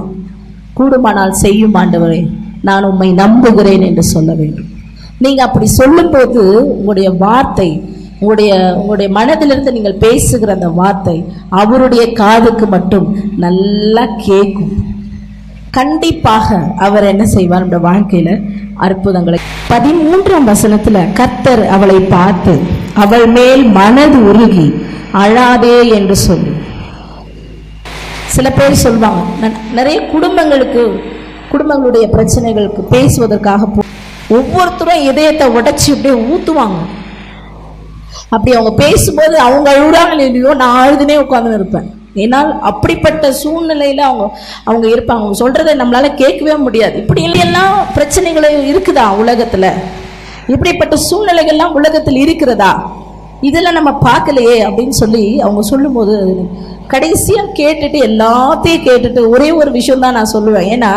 [0.74, 2.28] கூடுமானால் செய்யும் ஆண்டவரே
[2.62, 4.68] நான் உம்மை நம்புகிறேன் என்று சொல்ல வேண்டும்.
[5.20, 6.42] நீங்க அப்படி சொல்லும்போது
[6.74, 7.70] உங்களுடைய வார்த்தை
[8.20, 14.72] உங்களுடைய உங்களுடைய மனதிலிருந்து நீங்கள் பேசுகிற அந்த வார்த்தை அவருடைய காதுக்கு மட்டும் நல்லா கேட்கும்.
[15.72, 18.34] கண்டிப்பாக அவர் என்ன செய்வார் நம்முடைய வாழ்க்கையில்?
[18.78, 19.40] அற்புதங்களை.
[19.70, 22.60] பதிமூன்றாம் வசனத்துல கர்த்தர் அவளை பார்த்து
[22.96, 26.50] அவள் மேல் மனது உருகி அழாதே என்று சொல்லி.
[28.26, 31.02] சில பேர் சொல்லுவாங்க ந- நிறைய குடும்பங்களுக்கு
[31.52, 33.80] குடும்பங்களுடைய பிரச்சனைகளுக்கு பேசுவதற்காக போ-
[34.30, 36.78] ஒவ்வொருத்தரும் இதயத்தை உடைச்சி அப்படியே ஊத்துவாங்க.
[38.30, 41.97] அப்படி அவங்க பேசும்போது அவங்க அழுகுறாங்க இல்லையோ நான் அழுதுனே உட்கார்ந்து இருப்பேன்.
[42.24, 44.26] ஏன்னால் அப்படிப்பட்ட சூழ்நிலையில் அவங்க
[44.70, 45.24] அவங்க இருப்பாங்க.
[45.24, 46.96] அவங்க சொல்கிறத நம்மளால் கேட்கவே முடியாது.
[47.04, 49.70] இப்படி இல்லையெல்லாம் பிரச்சனைகள் இருக்குதா உலகத்தில்?
[50.54, 52.72] இப்படிப்பட்ட சூழ்நிலைகள்லாம் உலகத்தில் இருக்கிறதா?
[53.48, 56.16] இதெல்லாம் நம்ம பார்க்கலையே அப்படின்னு சொல்லி அவங்க சொல்லும்போது
[56.94, 60.68] கடைசியாக கேட்டுட்டு எல்லாத்தையும் கேட்டுட்டு ஒரே ஒரு விஷயம் தான் நான் சொல்லுவேன்.
[60.76, 60.92] ஏன்னா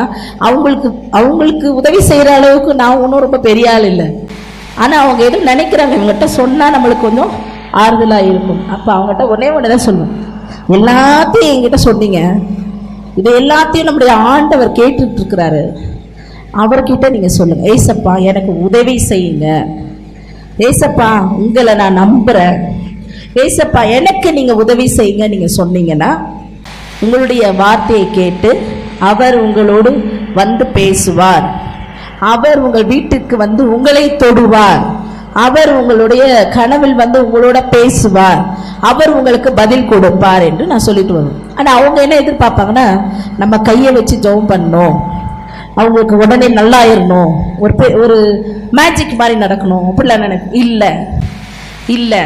[0.49, 4.09] அவங்களுக்கு அவங்களுக்கு உதவி செய்கிற அளவுக்கு நான் ஒன்றும் ரொம்ப பெரிய ஆள் இல்லை.
[4.83, 5.95] ஆனால் அவங்க எதுவும் நினைக்கிறாங்க.
[5.99, 7.33] இவங்ககிட்ட சொன்னால் நம்மளுக்கு கொஞ்சம்
[7.83, 8.61] ஆறுதலாக இருக்கும்.
[8.75, 10.15] அப்போ அவங்ககிட்ட ஒரே ஒன்று தான் சொல்லுவேன்.
[10.77, 12.21] எல்லாத்தையும் என்கிட்ட சொன்னீங்க.
[13.21, 15.63] இது எல்லாத்தையும் நம்முடைய ஆண்டவர் கேட்டுட்டு இருக்கிறாரு
[16.63, 19.47] அவர்கிட்ட நீங்கள் சொல்லுங்கள் ஏசப்பா எனக்கு உதவி செய்யுங்க.
[20.69, 21.11] ஏசப்பா
[21.43, 22.59] உங்களை நான் நம்புகிறேன்
[23.45, 26.11] ஏசப்பா எனக்கு நீங்கள் உதவி செய்யுங்க நீங்கள் சொன்னீங்கன்னா
[27.05, 28.51] உங்களுடைய வார்த்தையை கேட்டு
[29.11, 29.91] அவர் உங்களோடு
[30.39, 31.47] வந்து பேசுவார்.
[32.33, 34.83] அவர் உங்கள் வீட்டுக்கு வந்து உங்களை தொடுவார்.
[35.35, 38.45] அவர் உங்களுடைய கனவில் வந்து உங்களோட பேசுவார்.
[38.81, 43.03] அவர் உங்களுக்கு பதில் கொடுப்பார் என்று நான் சொல்லிட்டு வருவேன் ஆனால் அவங்க என்ன எதிர்பார்ப்பாங்கன்னா
[43.39, 45.01] நம்ம கையை வச்சு ஜெபம் பண்ணணும்.
[45.75, 49.85] அவங்களுக்கு உடனே நல்லாயிரணும் ஒரு பெ- ஒரு மேஜிக் மாதிரி நடக்கணும்.
[49.97, 50.89] அப்படிலாம் நினைக்க இல்லை.
[51.87, 52.21] இல்லை.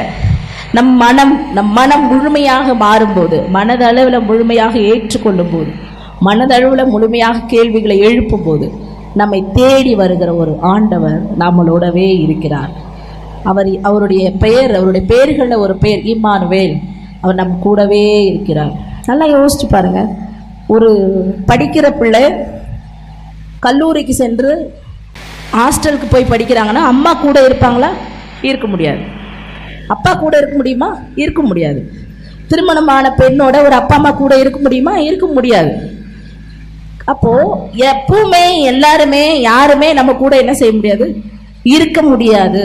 [0.73, 5.93] நம் மனம் நம் மனம் முழுமையாக மாறும்போது மனதளவில் முழுமையாக ஏற்றுக்கொள்ளும் போது
[6.25, 8.73] மனதளவில் முழுமையாக கேள்விகளை எழுப்பும் போது
[9.15, 12.93] நம்மை தேடி வருகிற ஒரு ஆண்டவர் நம்மளோடவே இருக்கிறார்.
[13.45, 16.75] அவர் அவருடைய பெயர் அவருடைய பெயர்களில் ஒரு பெயர் இம்மானுவேல்.
[17.21, 18.73] அவர் நம்ம கூடவே இருக்கிறார்.
[19.07, 20.01] நல்லா யோசிச்சு பாருங்க.
[20.67, 20.91] ஒரு
[21.49, 22.23] படிக்கிற பிள்ளை
[23.59, 24.75] கல்லூரிக்கு சென்று
[25.53, 27.91] ஹாஸ்டலுக்கு போய் படிக்கிறாங்கன்னா அம்மா கூட இருப்பாங்களா?
[28.43, 28.99] இருக்க முடியாது.
[29.89, 30.99] அப்பா கூட இருக்க முடியுமா?
[31.15, 31.93] இருக்க முடியாது.
[32.49, 34.97] திருமணமான பெண்ணோட ஒரு அப்பா அம்மா கூட இருக்க முடியுமா?
[34.99, 35.73] இருக்க முடியாது.
[37.05, 37.33] அப்போ
[37.77, 41.17] எப்பவுமே எல்லாருமே யாருமே நம்ம கூட என்ன செய்ய முடியாது?
[41.63, 42.63] இருக்க முடியாது.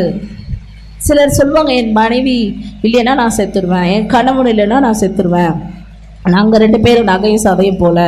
[1.07, 2.37] சிலர் சொல்லுவாங்க என் மனைவி
[2.85, 5.53] இல்லைன்னா நான் செத்துருவேன் என் கணவன் இல்லைன்னா நான் செத்துருவேன்.
[6.35, 7.99] நாங்கள் ரெண்டு பேரும் நகையும் சதையும் போல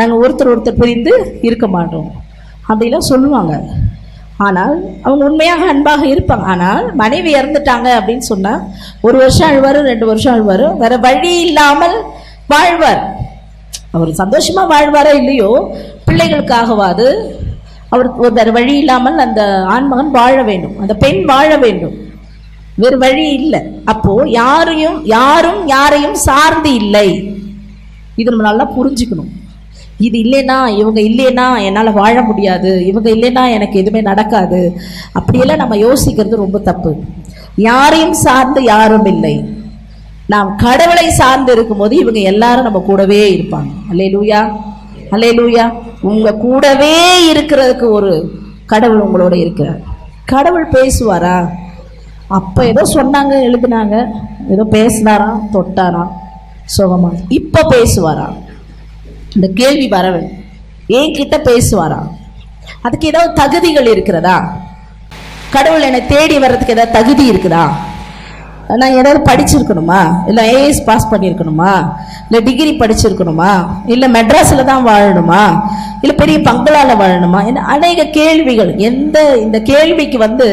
[0.00, 1.12] நாங்கள் ஒருத்தர் ஒருத்தர் பிரிந்து
[1.48, 2.08] இருக்க மாட்டோம்.
[2.70, 3.54] அப்படிலாம் சொல்லுவாங்க.
[4.46, 4.74] ஆனால்
[5.06, 6.46] அவங்க உண்மையாக அன்பாக இருப்பாங்க.
[6.52, 8.62] ஆனால் மனைவி இறந்துட்டாங்க அப்படின்னு சொன்னால்
[9.06, 11.96] ஒரு வருஷம் அழுவார் ரெண்டு வருஷம் அழுவார் வேற வழி இல்லாமல்
[12.52, 13.02] வாழ்வார்.
[13.96, 15.50] அவர் சந்தோஷமாக வாழ்வாரோ இல்லையோ
[16.06, 17.08] பிள்ளைகளுக்காகவாது
[17.94, 19.42] அவர் ஒரு வழி இல்லாமல் அந்த
[19.74, 21.96] ஆண்மகன் வாழ வேண்டும் அந்த பெண் வாழ வேண்டும்.
[22.76, 23.60] வேறு வழி இல்லை.
[23.84, 27.34] அப்போ யாரையும் யாரும் யாரையும் சார்ந்து இல்லை.
[28.16, 29.30] இது நம்ம நல்லா புரிஞ்சுக்கணும்.
[29.98, 32.86] இது இல்லைன்னா இவங்க இல்லைன்னா என்னால் வாழ முடியாது.
[32.86, 34.80] இவங்க இல்லைன்னா எனக்கு எதுவுமே நடக்காது.
[35.12, 36.94] அப்படியெல்லாம் நம்ம யோசிக்கிறது ரொம்ப தப்பு.
[37.56, 39.44] யாரையும் சார்ந்து யாரும் இல்லை.
[40.26, 43.70] நாம் கடவுளை சார்ந்து இருக்கும்போது இவங்க எல்லாரும் நம்ம கூடவே இருப்பாங்க.
[43.90, 44.52] அல்லே லூயா
[45.10, 46.94] அல்லே லூயா உங்கள் கூடவே
[47.32, 48.32] இருக்கிறதுக்கு ஒரு
[48.66, 49.80] கடவுள் உங்களோட இருக்கிறார்.
[50.24, 51.50] கடவுள் பேசுவாரா?
[52.38, 53.96] அப்போ ஏதோ சொன்னாங்க எழுதினாங்க.
[54.52, 56.12] ஏதோ பேசினாராம் தொட்டாராம்
[56.74, 58.26] சுகமா இப்போ பேசுவாரா?
[59.36, 60.40] இந்த கேள்வி வரவன் வேண்டும்
[60.98, 62.00] என்கிட்ட பேசுவாரா?
[62.86, 64.36] அதுக்கு ஏதாவது தகுதிகள் இருக்கிறதா?
[65.54, 67.64] கடவுள் என்னை தேடி வர்றதுக்கு ஏதாவது தகுதி இருக்குதா?
[68.80, 70.00] நான் ஏதாவது படிச்சிருக்கணுமா?
[70.28, 71.72] இல்லை ஏஎஸ் பாஸ் பண்ணியிருக்கணுமா
[72.26, 73.50] இல்லை டிகிரி படிச்சிருக்கணுமா?
[73.94, 75.42] இல்லை மெட்ராஸில் தான் வாழணுமா?
[76.02, 77.40] இல்லை பெரிய பங்களாவில் வாழணுமா?
[77.48, 78.70] என்ன அநேக கேள்விகள்.
[78.90, 80.48] எந்த இந்த கேள்விக்கு வந்து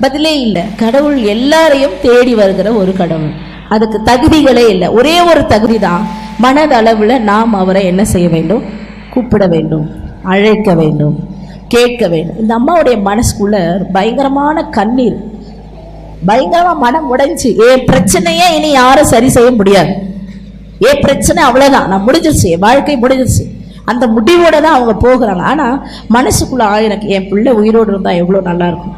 [0.00, 0.62] பதிலே இல்லை.
[0.76, 3.32] கடவுள் எல்லாரையும் தேடி வருகிற ஒரு கடவுள்.
[3.68, 4.88] அதுக்கு தகுதிகளே இல்லை.
[4.88, 6.02] ஒரே ஒரு தகுதி தான்
[6.40, 8.64] மனதளவில் நாம் அவரை என்ன செய்ய வேண்டும்?
[9.10, 9.86] கூப்பிட வேண்டும்.
[10.24, 11.16] அழைக்க வேண்டும்.
[11.68, 12.38] கேட்க வேண்டும்.
[12.38, 13.56] இந்த அம்மாவுடைய மனசுக்குள்ள
[13.92, 15.16] பயங்கரமான கண்ணீர்.
[16.26, 19.92] பயங்கரமாக மனம் உடைஞ்சு என் பிரச்சனையே இனி யாரும் சரி செய்ய முடியாது.
[20.80, 22.48] என் பிரச்சனை அவ்வளோதான் நான் முடிஞ்சிருச்சு.
[22.48, 23.44] என் வாழ்க்கை முடிஞ்சிருச்சு.
[23.84, 25.42] அந்த முடிவோட தான் அவங்க போகிறாங்க.
[25.42, 25.76] ஆனால்
[26.10, 28.96] மனசுக்குள்ளே ஆ, எனக்கு என் பிள்ளை உயிரோடு இருந்தால் எவ்வளோ நல்லாயிருக்கும்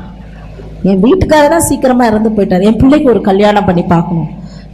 [0.91, 2.67] என் வீட்டுக்காக தான் சீக்கிரமா இறந்து போயிட்டார்.
[2.69, 4.29] என் பிள்ளைக்கு ஒரு கல்யாணம் பண்ணி பார்க்கணும்.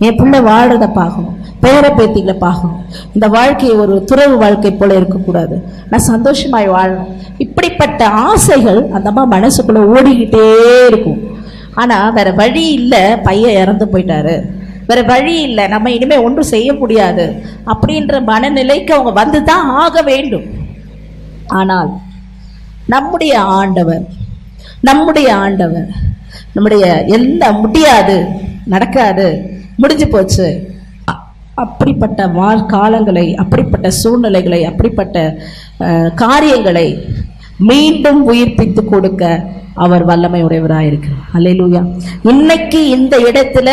[0.06, 1.34] என் பிள்ளை வாழ்றத பார்க்கணும்.
[1.64, 2.80] பேர பேத்திகளை பார்க்கணும்.
[3.14, 5.56] இந்த வாழ்க்கையை ஒரு துறவு வாழ்க்கை போல இருக்கக்கூடாது.
[5.90, 7.12] நான் சந்தோஷமாய் வாழணும்.
[7.44, 10.44] இப்படிப்பட்ட ஆசைகள் அந்த அம்மா மனசுக்குள்ள ஓடிக்கிட்டே
[10.90, 11.20] இருக்கும்.
[11.82, 14.34] ஆனால் வேற வழி இல்லை பையன் இறந்து போயிட்டாரு.
[14.88, 17.24] வேற வழி இல்லை நம்ம இனிமேல் ஒன்றும் செய்ய முடியாது.
[17.72, 20.44] அப்படின்ற மனநிலைக்கு அவங்க வந்து தான் ஆக வேண்டும்.
[21.60, 21.90] ஆனால்
[22.86, 24.04] நம்முடைய ஆண்டவர்
[24.88, 25.88] நம்முடைய ஆண்டவர்
[26.52, 26.84] நம்முடைய
[27.16, 28.16] எந்த முடியாது
[28.66, 29.26] நடக்காது
[29.76, 30.46] முடிஞ்சு போச்சு.
[31.62, 32.26] அப்படிப்பட்ட
[32.74, 35.18] காலங்களை அப்படிப்பட்ட சூழ்நிலைகளை அப்படிப்பட்ட
[36.14, 36.86] காரியங்களை
[37.70, 39.24] மீண்டும் உயிர்ப்பித்து கொடுக்க
[39.84, 41.82] அவர் வல்லமை உடையவராக இருக்கிறார் அல்லேலூயா
[42.22, 43.70] இன்னைக்கு இந்த இடத்துல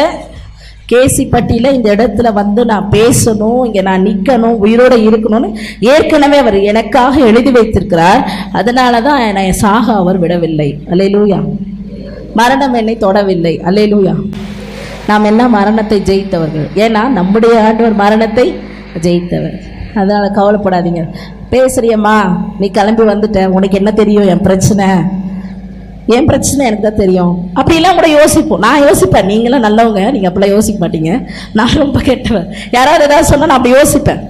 [0.92, 7.52] கேசிப்பட்டியில் இந்த இடத்துல வந்து நான் பேசணும் இங்கே நான் நிற்கணும் உயிரோடு இருக்கணும்னு ஏற்கனவே அவர் எனக்காக எழுதி
[7.52, 8.30] வைத்திருக்கிறார்.
[8.52, 10.80] அதனால தான் என்னை சாக அவர் விடவில்லை.
[10.90, 11.40] அல்லேலூயா.
[12.36, 13.54] மரணம் என்னை தொடவில்லை.
[13.70, 14.16] அல்லேலூயா.
[15.08, 16.68] நாம் என்ன மரணத்தை ஜெயித்தவர்கள்?
[16.76, 18.54] ஏன்னா நம்முடைய ஆண்டவர் மரணத்தை
[19.02, 19.58] ஜெயித்தவர்.
[19.96, 21.02] அதனால் கவலைப்படாதீங்க.
[21.52, 22.18] பேசுறியம்மா
[22.60, 23.46] நீ கிளம்பி வந்துட்ட.
[23.46, 24.28] உனக்கு என்ன தெரியும்?
[24.28, 24.86] என் பிரச்சனை.
[26.16, 27.34] என் பிரச்சனை எனக்கு தான் தெரியும்.
[27.60, 28.62] அப்படிலாம் கூட யோசிப்போம்.
[28.66, 29.28] நான் யோசிப்பேன்.
[29.32, 31.12] நீங்களாம் நல்லவங்க நீங்கள் அப்படிலாம் யோசிக்க மாட்டீங்க.
[31.58, 32.48] நான் ரொம்ப கெட்டவன்.
[32.78, 34.22] யாராவது ஏதாவது சொன்னால் நான் அப்படி யோசிப்பேன்.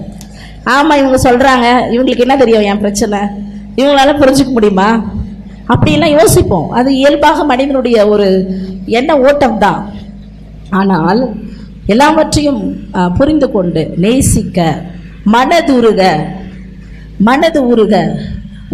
[0.74, 3.20] ஆமாம் இவங்க சொல்கிறாங்க இவங்களுக்கு என்ன தெரியும் என் பிரச்சனை?
[3.80, 4.90] இவங்களால புரிஞ்சுக்க முடியுமா?
[5.72, 6.68] அப்படிலாம் யோசிப்போம்.
[6.78, 8.28] அது இயல்பாக மனிதனுடைய ஒரு
[8.98, 9.80] எண்ண ஓட்டம் தான்.
[10.80, 11.22] ஆனால்
[11.92, 12.62] எல்லாவற்றையும்
[13.18, 14.66] புரிந்து கொண்டு நேசிக்க
[15.34, 16.02] மனதுருக
[17.28, 17.94] மனது உருக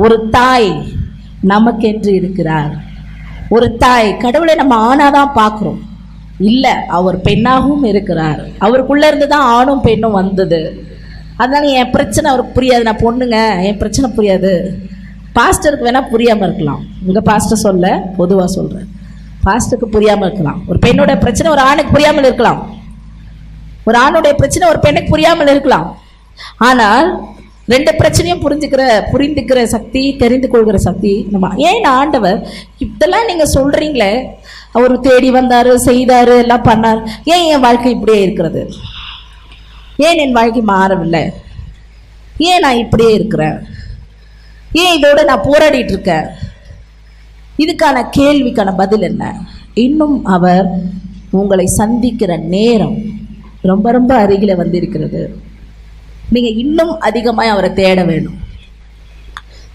[0.05, 0.71] ஒரு தாய்
[1.53, 2.71] நமக்கென்று இருக்கிறார்.
[3.57, 5.79] ஒரு தாய் கடவுளை நம்ம ஆணாக தான் பார்க்குறோம்.
[6.51, 8.43] இல்லை அவர் பெண்ணாகவும் இருக்கிறார்.
[8.65, 10.61] அவருக்குள்ளே இருந்து தான் ஆணும் பெண்ணும் வந்தது.
[11.43, 12.87] அதனால என் பிரச்சனை அவருக்கு புரியாது.
[12.89, 14.53] நான் பொண்ணுங்க என் பிரச்சனை புரியாது.
[15.39, 16.83] பாஸ்டருக்கு வேணால் புரியாமல் இருக்கலாம்.
[17.09, 17.87] உங்கள் பாஸ்டர் சொல்ல
[18.21, 18.89] பொதுவாக சொல்கிறேன்
[19.47, 20.61] பாஸ்டருக்கு புரியாமல் இருக்கலாம்.
[20.71, 22.61] ஒரு பெண்ணோட பிரச்சனை ஒரு ஆணுக்கு புரியாமல் இருக்கலாம்.
[23.89, 25.87] ஒரு ஆணுடைய பிரச்சனை ஒரு பெண்ணுக்கு புரியாமல் இருக்கலாம்.
[26.69, 27.07] ஆனால்
[27.69, 31.55] ரெண்டு பிரச்சனையும் புரிஞ்சுக்கிற புரிந்துக்கிற சக்தி தெரிந்து கொள்கிற சக்தி நம்ம.
[31.57, 34.27] ஏன் ஆண்டவர் இதெல்லாம் நீங்கள் சொல்கிறீங்களே
[34.73, 37.09] அவர் தேடி வந்தார் செய்தார் எல்லாம் பண்ணார்.
[37.25, 38.69] ஏன் என் வாழ்க்கை இப்படியே இருக்கிறது?
[39.97, 41.33] ஏன் என் வாழ்க்கை மாறவில்லை?
[42.39, 43.59] ஏன் நான் இப்படியே இருக்கிறேன்?
[44.73, 46.27] ஏன் இதோட நான் போராடிட்டு இருக்கேன்?
[47.59, 49.41] இதுக்கான கேள்விக்கான பதில் என்ன?
[49.75, 50.67] இன்னும் அவர்
[51.31, 52.99] உங்களை சந்திக்கிற நேரம்
[53.63, 55.23] ரொம்ப ரொம்ப அருகில் வந்திருக்கிறது.
[56.35, 58.39] நீங்கள் இன்னும் அதிகமாக அவரை தேட வேணும்.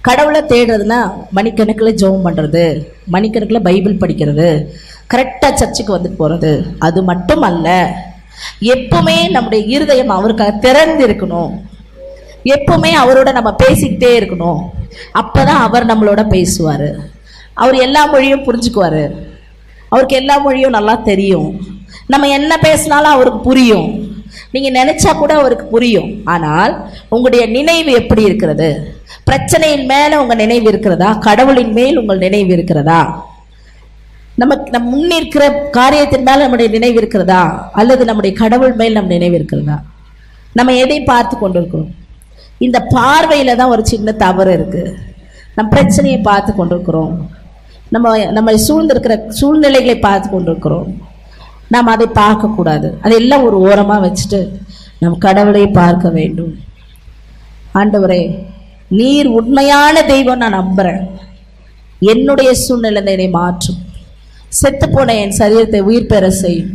[0.02, 1.00] கடவுளை தேடுறதுனா
[1.36, 2.63] மணிக்கணக்கில் ஜெபம் பண்ணுறது
[3.12, 4.68] மணிக்கணக்கில் பைபிள் படிக்கிறது
[5.13, 7.96] கரெக்டாக சர்ச்சுக்கு வந்துட்டு போகிறது அது மட்டும் அல்ல
[8.62, 11.54] எப்பவுமே நம்முடைய இருதயம் அவருக்காக திறந்து இருக்கணும்
[12.44, 14.62] எப்பவுமே அவரோட நம்ம பேசிக்கிட்டே இருக்கணும்.
[15.12, 16.89] அப்போ தான் அவர் நம்மளோட பேசுவார்.
[17.54, 19.04] அவர் எல்லா மொழியும் புரிஞ்சுக்குவார்.
[19.89, 21.50] அவருக்கு எல்லா மொழியும் நல்லா தெரியும்.
[22.08, 24.03] நம்ம என்ன பேசினாலும் அவருக்கு புரியும்.
[24.54, 26.10] நீங்கள் நினச்சா கூட அவருக்கு புரியும்.
[26.34, 26.74] ஆனால்
[27.10, 28.68] உங்களுடைய நினைவு எப்படி இருக்கிறது?
[29.30, 31.10] பிரச்சனையின் மேலே உங்கள் நினைவு இருக்கிறதா?
[31.28, 33.02] கடவுளின் மேல் உங்கள் நினைவு இருக்கிறதா?
[34.42, 37.72] நமக்கு நம் முன்னிருக்கிற காரியத்தின் மேல் நம்முடைய நினைவு இருக்கிறதா?
[37.74, 39.78] அல்லது நம்முடைய கடவுள் மேல் நம் நினைவு இருக்கிறதா?
[40.60, 41.92] நம்ம எதை பார்த்து கொண்டிருக்கிறோம்.
[42.66, 44.94] இந்த பார்வையில் தான் ஒரு சின்ன தவறு இருக்குது
[45.58, 47.16] நம் பிரச்சனையை பார்த்து கொண்டிருக்கிறோம்.
[47.94, 50.92] நம்ம நம்மை சூழ்ந்திருக்கிற சூழ்நிலைகளை பார்த்து கொண்டிருக்கிறோம்.
[51.73, 52.88] நாம் அதை பார்க்கக்கூடாது.
[53.05, 54.41] அதெல்லாம் ஒரு ஓரமாக வச்சுட்டு
[55.01, 56.53] நம் கடவுளை பார்க்க வேண்டும்.
[57.79, 58.21] ஆண்டவரே
[58.99, 61.03] நீர் உண்மையான தெய்வம் நான் நம்புகிறேன்
[62.13, 63.79] என்னுடைய சூழ்நிலை என்னை மாற்றும்
[64.59, 66.71] செத்துப்போன என் சரீரத்தை உயிர் பெற செய்யும்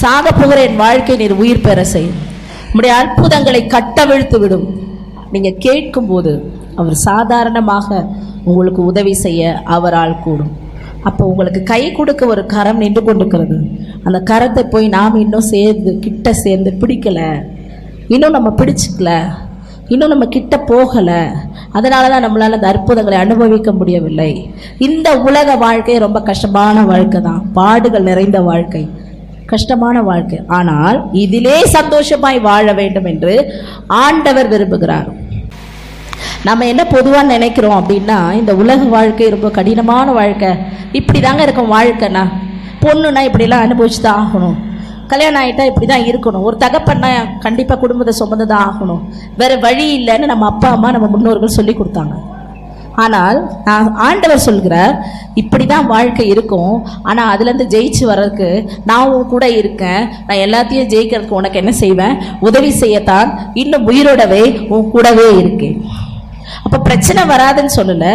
[0.00, 2.18] சாக போகிற என் வாழ்க்கை நீர் உயிர் பெற செய்யும்
[2.66, 4.66] நம்முடைய அற்புதங்களை கட்டவிழ்த்து விடும்.
[5.34, 6.32] நீங்கள் கேட்கும்போது
[6.80, 7.88] அவர் சாதாரணமாக
[8.48, 9.42] உங்களுக்கு உதவி செய்ய
[9.76, 10.52] அவரால் கூடும்.
[11.02, 13.58] அப்போ உங்களுக்கு கை கொடுக்க ஒரு கரம் நின்று கொண்டிருக்கிறது.
[14.02, 17.42] அந்த கரத்தை போய் நாம் இன்னும் சேர்ந்து கிட்ட சேர்ந்து பிடிக்கல.
[18.08, 19.22] இன்னும் நம்ம பிடிச்சிக்கல.
[19.88, 21.26] இன்னும் நம்ம கிட்ட போகலை.
[21.72, 24.50] அதனால தான் நம்மளால் அந்த அற்புதங்களை அனுபவிக்க முடியவில்லை.
[24.78, 28.88] இந்த உலக வாழ்க்கை ரொம்ப கஷ்டமான வாழ்க்கை தான் பாடுகள் நிறைந்த வாழ்க்கை.
[29.46, 30.40] கஷ்டமான வாழ்க்கை.
[30.46, 33.52] ஆனால் இதிலே சந்தோஷமாய் வாழ வேண்டும் என்று
[33.86, 35.19] ஆண்டவர் விரும்புகிறார்.
[36.48, 40.50] நம்ம என்ன பொதுவாக நினைக்கிறோம் அப்படின்னா இந்த உலக வாழ்க்கை ரொம்ப கடினமான வாழ்க்கை.
[41.00, 42.24] இப்படி தாங்க இருக்கும் வாழ்க்கைனா
[42.84, 44.58] பொண்ணுனா இப்படிலாம் அனுபவிச்சு தான் ஆகணும்.
[45.12, 46.44] கல்யாணம் ஆகிட்டா இப்படி தான் இருக்கணும்.
[46.48, 47.08] ஒரு தகப்பன்னா
[47.44, 49.00] கண்டிப்பாக குடும்பத்தை சுமந்து தான் ஆகணும்.
[49.40, 52.16] வேறு வழி இல்லைன்னு நம்ம அப்பா அம்மா நம்ம முன்னோர்கள் சொல்லி கொடுத்தாங்க.
[53.04, 54.94] ஆனால் நான் ஆண்டவர் சொல்கிறார்
[55.40, 56.74] இப்படி தான் வாழ்க்கை இருக்கும்.
[57.08, 58.48] ஆனால் அதுலேருந்து ஜெயிச்சு வர்றதுக்கு
[58.88, 60.02] நான் உன் கூட இருக்கேன்.
[60.28, 62.14] நான் எல்லாத்தையும் ஜெயிக்கிறதுக்கு உனக்கு என்ன செய்வேன்?
[62.48, 63.30] உதவி செய்யத்தான்.
[63.62, 64.42] இன்னும் உயிரோடவே
[64.74, 65.76] உன் கூடவே இருக்கேன்.
[66.64, 68.06] அப்போ பிரச்சனை வராதுன்னு சொல்லல.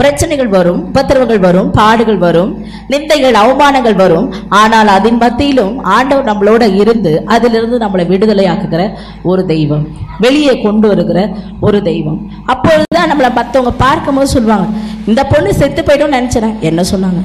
[0.00, 2.52] பிரச்சனைகள் வரும் உபத்திரவங்கள் வரும் பாடுகள் வரும்
[2.92, 4.28] நிந்தைகள் அவமானங்கள் வரும்.
[4.60, 8.84] ஆனால் அதன் மத்தியிலும் ஆண்டவர் நம்மளோட இருந்து அதிலிருந்து நம்மளை விடுதலையாக்குகிற
[9.32, 9.84] ஒரு தெய்வம்.
[10.26, 11.20] வெளியே கொண்டு வருகிற
[11.68, 12.20] ஒரு தெய்வம்.
[12.54, 14.68] அப்பொழுதுதான் நம்மளை மற்றவங்க பார்க்கும்போது சொல்லுவாங்க
[15.10, 17.22] இந்த பொண்ணு செத்து போய்டும் நினச்சினேன் என்ன சொன்னாங்க.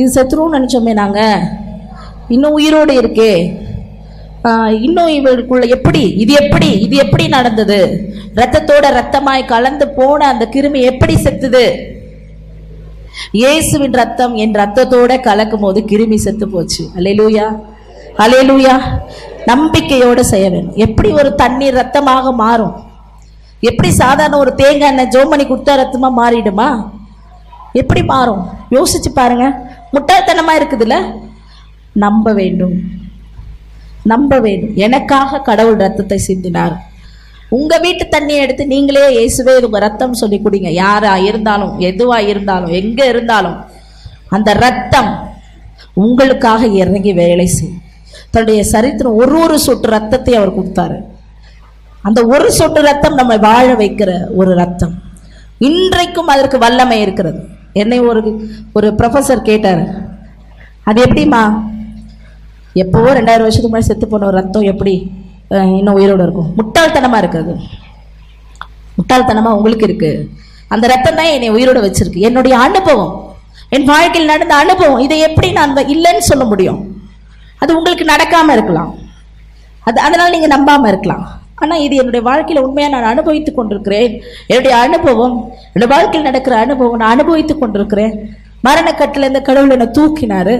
[0.00, 1.42] இது செத்துருவோம்னு நினச்சோமே நாங்கள்
[2.34, 3.32] இன்னும் உயிரோடு இருக்கே.
[4.86, 7.78] இன்னும் இவருக்குள்ள எப்படி இது எப்படி இது எப்படி நடந்தது?
[8.40, 11.64] ரத்தத்தோட ரத்தமாய் கலந்து போன அந்த கிருமி எப்படி செத்துது?
[13.38, 16.82] இயேசுவின் ரத்தம் என் ரத்தத்தோட கலக்கும் போது கிருமி செத்து போச்சு.
[16.98, 17.46] அலையலூயா
[18.24, 18.76] அலையலூயா
[19.50, 22.74] நம்பிக்கையோடு செய்ய வேணும் எப்படி ஒரு தண்ணீர் ரத்தமாக மாறும்?
[23.70, 26.68] எப்படி சாதாரண ஒரு தேங்காய் எண்ணெய் ஜோமணி கொடுத்தா ரத்தமாக மாறிடுமா?
[27.80, 28.42] எப்படி மாறும்?
[28.76, 29.46] யோசிச்சு பாருங்க.
[29.94, 30.98] முட்டாள்தனமாக இருக்குதுல்ல?
[32.04, 32.76] நம்ப வேண்டும்.
[34.02, 34.76] நம்ப வேண்டும்.
[34.86, 36.76] எனக்காக கடவுள் ரத்தத்தை சிந்தினார்.
[37.48, 40.70] உங்க வீட்டு தண்ணியை எடுத்து நீங்களே இயேசுவே இது உங்க ரத்தம் சொல்லி குடிங்க.
[40.84, 43.56] யாரா இருந்தாலும் எதுவா இருந்தாலும் எங்க இருந்தாலும்
[44.36, 45.10] அந்த ரத்தம்
[45.94, 47.80] உங்களுக்காக இறங்கி வேலை செய்யும்
[48.30, 50.98] தன்னுடைய சரித்திரம் ஒரு ஒரு சொட்டு ரத்தத்தை அவர் கொடுத்தாரு.
[52.02, 54.10] அந்த ஒரு சொட்டு ரத்தம் நம்மை வாழ வைக்கிற
[54.40, 54.94] ஒரு ரத்தம்.
[55.68, 57.40] இன்றைக்கும் அதற்கு வல்லமை இருக்கிறது.
[57.72, 58.20] என்னை ஒரு
[58.72, 59.82] ஒரு ப்ரொஃபஸர் கேட்டார்.
[60.84, 61.42] அது எப்படிம்மா?
[62.82, 64.94] எப்போவோ ரெண்டாயிரம் வருஷத்துக்கு முன்னாடி செத்து போன ஒரு ரத்தம் எப்படி
[65.78, 66.50] இன்னும் உயிரோடு இருக்கும்?
[66.58, 67.52] முட்டாள்தனமாக இருக்குது.
[68.98, 70.22] முட்டாள்தனமாக உங்களுக்கு இருக்குது
[70.74, 72.24] அந்த ரத்தம் தான் என்னை உயிரோட வச்சிருக்கு.
[72.28, 73.12] என்னுடைய அனுபவம்
[73.76, 76.80] என் வாழ்க்கையில் நடந்த அனுபவம் இதை எப்படி நான் இல்லைன்னு சொல்ல முடியும்.
[77.62, 78.90] அது உங்களுக்கு நடக்காமல் இருக்கலாம்.
[79.88, 81.24] அது அதனால் நீங்கள் நம்பாமல் இருக்கலாம்.
[81.62, 84.12] ஆனால் இது என்னுடைய வாழ்க்கையில் உண்மையாக நான் அனுபவித்துக் கொண்டிருக்கிறேன்.
[84.50, 85.34] என்னுடைய அனுபவம்
[85.72, 88.14] என்னுடைய வாழ்க்கையில் நடக்கிற அனுபவம் நான் அனுபவித்துக் கொண்டிருக்கிறேன்.
[88.68, 90.54] மரணக்கட்டில் இந்த கடவுள் என்னை தூக்கினார்.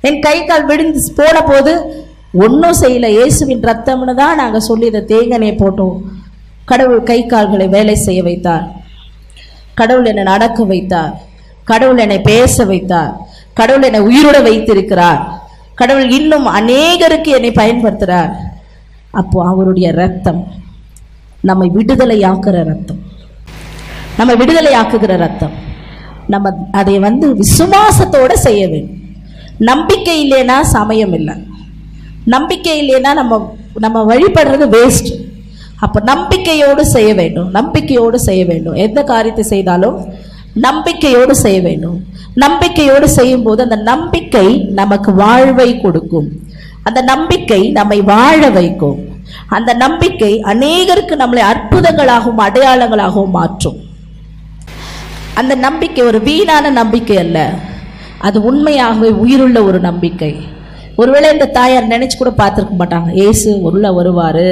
[0.00, 5.54] என் கை கால் விடுந்து போன போது ஒன்றும் செய்யல இயேசுவின் ரத்தம்னு தான் நாங்கள் சொல்லி இதை தேங்கனையை
[5.58, 5.96] போட்டோம்.
[6.64, 8.72] கடவுள் கை கால்களை வேலை செய்ய வைத்தார்.
[9.74, 11.20] கடவுள் என்னை நடக்க வைத்தார்.
[11.64, 13.16] கடவுள் என்னை பேச வைத்தார்.
[13.52, 15.40] கடவுள் என்னை உயிரோட வைத்திருக்கிறார்.
[15.74, 18.34] கடவுள் இன்னும் அநேகருக்கு என்னை பயன்படுத்துகிறார்.
[19.10, 20.46] அப்போ அவருடைய ரத்தம்
[21.40, 22.98] நம்மை விடுதலையாக்குற ரத்தம்.
[24.16, 25.52] நம்ம விடுதலையாக்குகிற ரத்தம்.
[26.26, 29.05] நம்ம அதை வந்து விசுவாசத்தோடு செய்ய வேண்டும்.
[29.58, 31.34] நம்பிக்கை இல்லைன்னா சமயம் இல்லை
[32.24, 35.24] நம்பிக்கை இல்லைன்னா நம்ம நம்ம வழிபடுறது வேஸ்ட்
[35.78, 37.50] அப்போ நம்பிக்கையோடு செய்ய வேண்டும்.
[37.50, 38.74] நம்பிக்கையோடு செய்ய வேண்டும்.
[38.74, 40.14] எந்த காரியத்தை செய்தாலும்
[40.54, 42.04] நம்பிக்கையோடு செய்ய வேண்டும்.
[42.34, 46.28] நம்பிக்கையோடு செய்யும்போது அந்த நம்பிக்கை நமக்கு வாழ்வை கொடுக்கும்.
[46.82, 49.08] அந்த நம்பிக்கை நம்மை வாழ வைக்கும்.
[49.46, 53.76] அந்த நம்பிக்கை அநேகருக்கு நம்மளை அற்புதங்களாகவும் அடையாளங்களாகவும் மாற்றும்.
[55.34, 57.54] அந்த நம்பிக்கை ஒரு வீணான நம்பிக்கை அல்ல.
[58.26, 60.32] அது உண்மையாகவே உயிருள்ள ஒரு நம்பிக்கை.
[61.00, 63.10] ஒருவேளை இந்த தாயார் நினைச்சு கூட பார்த்துருக்க மாட்டாங்க.
[63.26, 64.46] ஏசு உள்ள வருவாரு.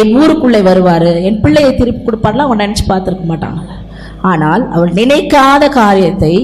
[0.00, 1.22] என் ஊருக்குள்ளே வருவாரு.
[1.28, 3.62] என் பிள்ளையை திருப்பி கொடுப்பார்லாம் அவன் நினச்சி பார்த்துருக்க மாட்டாங்க.
[4.20, 6.34] ஆனால் அவள் நினைக்காத காரியத்தை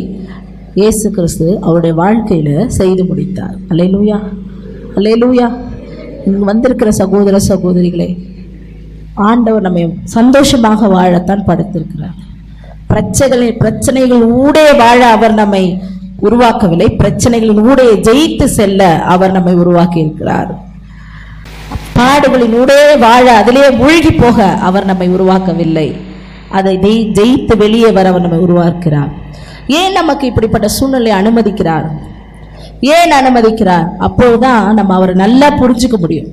[0.80, 3.54] இயேசு கிறிஸ்து அவருடைய வாழ்க்கையில் செய்து முடித்தார்.
[3.70, 4.18] அல்லே லூயா
[4.96, 5.48] அல்லே லூயா
[6.26, 8.08] இங்கு வந்திருக்கிற சகோதர சகோதரிகளே
[9.14, 12.18] ஆண்டவர் நம்மை சந்தோஷமாக வாழத்தான் படுத்திருக்கிறார்.
[12.86, 15.64] பிரச்சனை பிரச்சனைகள் ஊடே வாழ அவர் நம்மை
[16.22, 16.88] உருவாக்கவில்லை.
[17.02, 20.50] பிரச்சனைகளின் ஊடே ஜெயித்து செல்ல அவர் நம்மை உருவாக்கி இருக்கிறார்
[21.98, 25.88] பாடுகளின் ஊடே வாழ அதிலே மூழ்கி போக அவர் நம்மை உருவாக்கவில்லை.
[26.50, 26.78] அதை
[27.18, 29.10] ஜெயித்து வெளியே வர அவர் நம்மை உருவாக்குகிறார்.
[29.66, 31.88] ஏன் நமக்கு இப்படிப்பட்ட சூழ்நிலை அனுமதிக்கிறார்?
[32.80, 33.88] ஏன் அனுமதிக்கிறார்?
[33.98, 36.26] அப்போதுதான் நம்ம அவரை நல்லா புரிஞ்சுக்க முடியும்.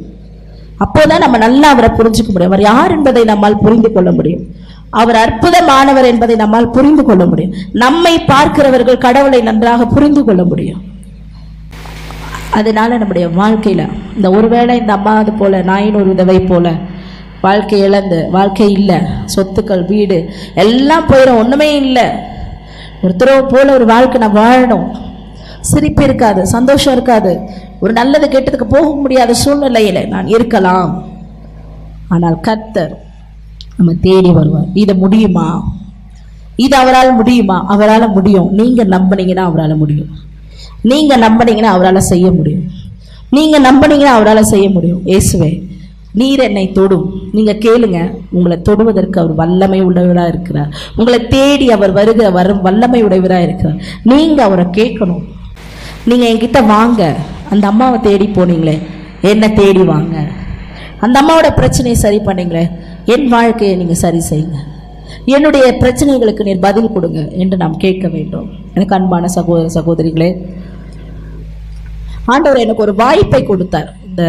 [0.85, 2.51] அப்போதான் நம்ம நல்லா அவரை புரிஞ்சுக்க முடியும்.
[2.51, 4.43] அவர் யார் என்பதை நம்மால் புரிந்து கொள்ள முடியும்.
[4.89, 7.53] அவர் அற்புதமானவர் என்பதை நம்மால் புரிந்து கொள்ள முடியும்.
[7.71, 10.83] நம்மை பார்க்கிறவர்கள் கடவுளை நன்றாக புரிந்து கொள்ள முடியும்.
[12.51, 16.73] அதனால நம்முடைய வாழ்க்கையில இந்த ஒருவேளை இந்த அம்மா அது போல நாயின் ஒரு விதவை போல
[17.41, 18.95] வாழ்க்கை இழந்து வாழ்க்கை இல்லை
[19.35, 22.05] சொத்துக்கள் வீடு எல்லாம் போயிடும் ஒன்றுமே இல்லை.
[23.03, 24.87] ஒருத்தரவை போல ஒரு வாழ்க்கை நான் வாழணும்.
[25.61, 27.39] சிரிப்பு இருக்காது சந்தோஷம் இருக்காது.
[27.79, 31.03] ஒரு நல்லது கெட்டதுக்கு போக முடியாத சூழ்நிலையில் நான் இருக்கலாம்.
[32.09, 33.05] ஆனால் கர்த்தர்
[33.77, 35.47] நம்ம தேடி வருவார் இதை முடியுமா?
[36.55, 37.57] இது அவரால் முடியுமா?
[37.67, 38.49] அவரால் முடியும்.
[38.59, 40.11] நீங்கள் நம்பினீங்கன்னா அவரால் முடியும்.
[40.81, 42.65] நீங்கள் நம்பினீங்கன்னா அவரால் செய்ய முடியும்.
[43.29, 45.01] நீங்கள் நம்பினீங்கன்னா அவரால் செய்ய முடியும்.
[45.05, 45.51] இயேசுவே
[46.19, 47.07] நீர் என்னை தொடும்.
[47.33, 47.99] நீங்கள் கேளுங்க.
[48.31, 50.69] உங்களை தொடுவதற்கு அவர் வல்லமை உள்ளவராக இருக்கிறார்.
[50.95, 53.77] உங்களை தேடி அவர் வருகிற வரும் வல்லமை உடையவராக இருக்கிறார்.
[54.03, 55.23] நீங்கள் அவரை கேட்கணும்.
[56.05, 57.15] நீங்கள் என்கிட்ட வாங்க.
[57.49, 58.77] அந்த அம்மாவை தேடி போனீங்களே.
[59.21, 60.15] என்னை தேடி வாங்க.
[60.99, 62.65] அந்த அம்மாவோட பிரச்சனையை சரி பண்ணீங்களே.
[63.13, 64.59] என் வாழ்க்கையை நீங்கள் சரி செய்யுங்க.
[65.35, 68.47] என்னுடைய பிரச்சனைகளுக்கு நீர் பதில் கொடுங்க என்று நாம் கேட்க வேண்டும்.
[68.75, 70.29] எனக்கு அன்பான சகோதர சகோதரிகளே
[72.33, 73.89] ஆண்டவர் எனக்கு ஒரு வாய்ப்பை கொடுத்தார்.
[74.09, 74.23] இந்த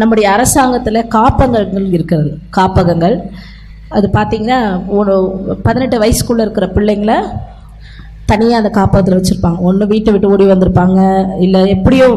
[0.00, 2.32] நம்முடைய அரசாங்கத்தில் காப்பகங்கள் இருக்கிறது.
[2.58, 3.16] காப்பகங்கள்
[3.96, 4.60] அது பார்த்திங்கன்னா
[5.66, 7.14] பதினெட்டு வயசுக்குள்ளே இருக்கிற பிள்ளைங்கள
[8.30, 9.58] தனியாக அந்த காப்பகத்தில் வச்சுருப்பாங்க.
[9.68, 11.00] ஒன்று வீட்டை விட்டு ஓடி வந்திருப்பாங்க
[11.44, 12.08] இல்லை எப்படியோ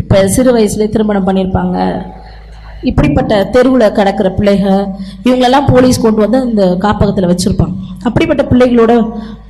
[0.00, 1.78] இப்போ சிறு வயசுலேயே திருமணம் பண்ணியிருப்பாங்க
[2.90, 4.84] இப்படிப்பட்ட தெருவில் கிடக்கிற பிள்ளைகள்
[5.26, 7.74] இவங்களெல்லாம் போலீஸ் கொண்டு வந்து இந்த காப்பகத்தில் வச்சுருப்பாங்க.
[8.08, 8.94] அப்படிப்பட்ட பிள்ளைகளோட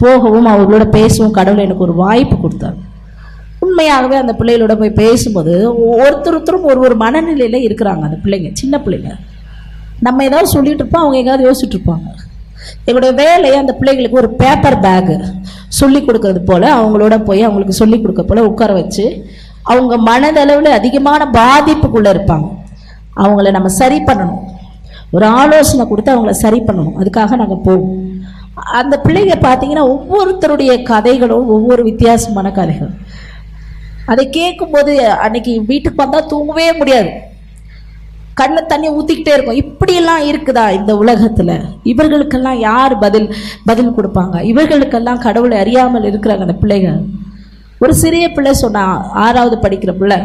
[0.02, 2.78] போகவும் அவர்களோட பேசவும் கடவுள் எனக்கு ஒரு வாய்ப்பு கொடுத்தாரு.
[3.66, 5.52] உண்மையாகவே அந்த பிள்ளைகளோட போய் பேசும்போது
[6.02, 9.12] ஒருத்தர் ஒருத்தரும் ஒரு ஒரு மனநிலையில் இருக்கிறாங்க அந்த பிள்ளைங்க சின்ன பிள்ளைங்க.
[10.06, 12.08] நம்ம ஏதாவது சொல்லிட்டு இருப்போம் அவங்க எங்கேயாவது யோசிச்சுட்டு இருப்பாங்க.
[12.86, 15.16] எங்களுடைய வேலையை அந்த பிள்ளைகளுக்கு ஒரு பேப்பர் பேக்கு
[15.80, 19.04] சொல்லி கொடுக்கறது போல் அவங்களோட போய் அவங்களுக்கு சொல்லி கொடுக்க போல் உட்கார வச்சு
[19.72, 22.48] அவங்க மனதளவில் அதிகமான பாதிப்புக்குள்ளே இருப்பாங்க.
[23.16, 24.42] அவங்கள நம்ம சரி பண்ணணும்.
[25.10, 26.96] ஒரு ஆலோசனை கொடுத்து அவங்கள சரி பண்ணணும்.
[26.98, 28.02] அதுக்காக நாங்கள் போவோம்.
[28.54, 32.90] அந்த பிள்ளைங்க பார்த்தீங்கன்னா ஒவ்வொருத்தருடைய கதைகளும் ஒவ்வொரு வித்தியாசமான கதைகள்.
[34.06, 37.10] அதை கேட்கும்போது அன்னைக்கு வீட்டுக்கு வந்தால் தூங்கவே முடியாது.
[38.34, 39.60] கண்ணில் தண்ணி ஊற்றிக்கிட்டே இருக்கும்.
[39.64, 41.60] இப்படியெல்லாம் இருக்குதா இந்த உலகத்தில்?
[41.84, 43.34] இவர்களுக்கெல்லாம் யார் பதில்
[43.64, 44.42] பதில் கொடுப்பாங்க?
[44.42, 47.04] இவர்களுக்கெல்லாம் கடவுளை அறியாமல் இருக்கிறாங்க அந்த பிள்ளைகள்.
[47.78, 50.16] ஒரு சிறிய பிள்ளை சொன்னா ஆறாவது படிக்கிற பிள்ளை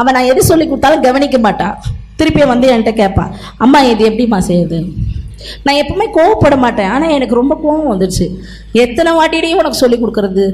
[0.00, 1.76] அவன் நான் எது சொல்லி கொடுத்தாலும் கவனிக்க மாட்டான்
[2.20, 3.32] திருப்பி வந்து என்கிட்ட கேட்பான்
[3.64, 4.78] அம்மா இது எப்படிம்மா செய்யுது?
[5.64, 6.90] நான் எப்பவுமே கோவப்பட மாட்டேன்.
[6.94, 8.26] ஆனால் எனக்கு ரொம்ப கோவம் வந்துடுச்சு
[8.84, 10.44] எத்தனை வாட்டிடையும் உனக்கு சொல்லி கொடுக்குறது?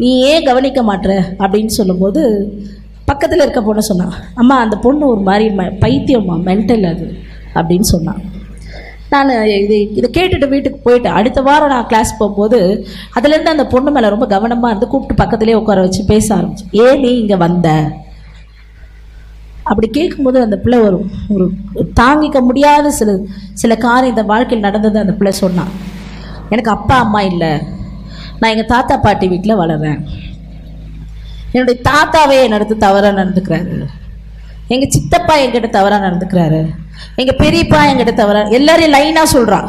[0.00, 1.10] நீ ஏன் கவனிக்க மாட்ற?
[1.44, 2.22] அப்படின்னு சொல்லும்போது
[3.10, 7.06] பக்கத்தில் இருக்க பொண்ணு சொன்னான் அம்மா அந்த பொண்ணு ஒரு மாதிரி ம பைத்தியம்மா மென்டல் அது
[7.58, 8.22] அப்படின்னு சொன்னான்
[9.12, 9.28] நான்
[9.62, 12.58] இது இதை கேட்டுட்டு வீட்டுக்கு போயிட்டேன் அடுத்த வாரம் நான் கிளாஸ் போகும்போது
[13.18, 17.12] அதுலேருந்து அந்த பொண்ணு மேலே ரொம்ப கவனமாக இருந்து கூப்பிட்டு பக்கத்துலேயே உட்கார வச்சு பேச ஆரம்பிச்சு ஏன் நீ
[17.22, 17.68] இங்கே வந்த?
[19.70, 20.98] அப்படி கேட்கும்போது அந்த பிள்ளை ஒரு
[21.34, 21.46] ஒரு
[22.00, 23.10] தாங்கிக்க முடியாத சில
[23.62, 25.72] சில காரியம் இந்த வாழ்க்கையில் நடந்தது அந்த பிள்ளை சொன்னான்
[26.52, 27.52] எனக்கு அப்பா அம்மா இல்லை.
[28.40, 30.00] நான் எங்கள் தாத்தா பாட்டி வீட்டில் வளர்றேன்.
[31.52, 33.76] என்னுடைய தாத்தாவே என்னிடத்து தவறாக நடந்துக்கிறாரு.
[34.74, 36.60] எங்கள் சித்தப்பா என்கிட்ட தவறாக நடந்துக்கிறாரு.
[37.20, 39.68] எங்கள் பெரியப்பா என்கிட்ட தவறாக எல்லாரையும் லைனாக சொல்கிறான்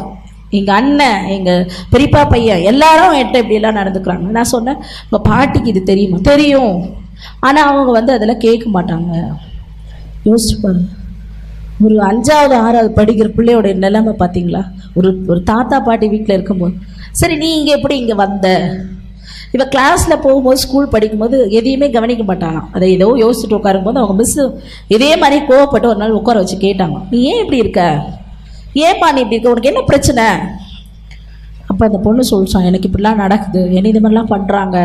[0.58, 4.26] எங்கள் அண்ணன் எங்கள் பெரியப்பா பையன் எல்லாரும் என்கிட்ட இப்படியெல்லாம் நடந்துக்கிறாங்க.
[4.36, 6.18] நான் சொன்னேன் உங்கள் பாட்டிக்கு இது தெரியுமா?
[6.32, 6.76] தெரியும்.
[7.46, 9.12] ஆனால் அவங்க வந்து அதெல்லாம் கேட்க மாட்டாங்க.
[10.26, 10.86] யோசிச்சு பாருங்க
[11.84, 14.62] ஒரு அஞ்சாவது ஆறாவது படிக்கிற பிள்ளையோட நிலைமை பார்த்தீங்களா?
[14.94, 16.74] ஒரு ஒரு தாத்தா பாட்டி வீட்டில் இருக்கும்போது
[17.12, 18.46] சரி நீ இங்கே எப்படி இங்கே வந்த?
[19.52, 24.36] இப்போ கிளாஸில் போகும்போது ஸ்கூல் படிக்கும்போது எதையுமே கவனிக்க மாட்டானா அதை ஏதோ யோசிச்சுட்டு உட்காரும்போது அவங்க மிஸ்
[24.88, 27.82] இதே மாதிரி கோவப்பட்டு ஒரு நாள் உட்கார வச்சு கேட்டாங்க நீ ஏன் இப்படி இருக்க?
[28.86, 29.54] ஏன்பா நீ இப்படி இருக்க?
[29.54, 30.26] உனக்கு என்ன பிரச்சனை?
[31.70, 33.74] அப்போ அந்த பொண்ணு சொல்லிச்சான் எனக்கு இப்படிலாம் நடக்குது.
[33.74, 34.76] என்ன இது மாதிரிலாம் பண்ணுறாங்க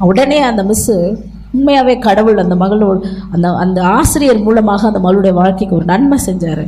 [0.00, 0.96] உடனே அந்த மிஸ்ஸு
[1.56, 2.98] உண்மையாகவே கடவுள் அந்த மகளோட
[3.34, 6.64] அந்த அந்த ஆசிரியர் மூலமாக அந்த மகளுடைய வாழ்க்கைக்கு ஒரு நன்மை செஞ்சார்.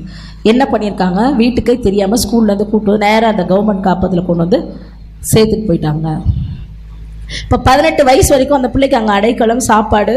[0.50, 1.20] என்ன பண்ணியிருக்காங்க?
[1.40, 4.60] வீட்டுக்கே தெரியாமல் ஸ்கூல்லேருந்து கூப்பிட்டு வந்து நேராக அந்த கவர்மெண்ட் காப்பத்தில் கொண்டு வந்து
[5.32, 6.08] சேர்த்துட்டு போயிட்டாங்க.
[7.42, 10.14] இப்போ பதினெட்டு வயசு வரைக்கும் அந்த பிள்ளைக்கு அங்கே அடைக்கலம் சாப்பாடு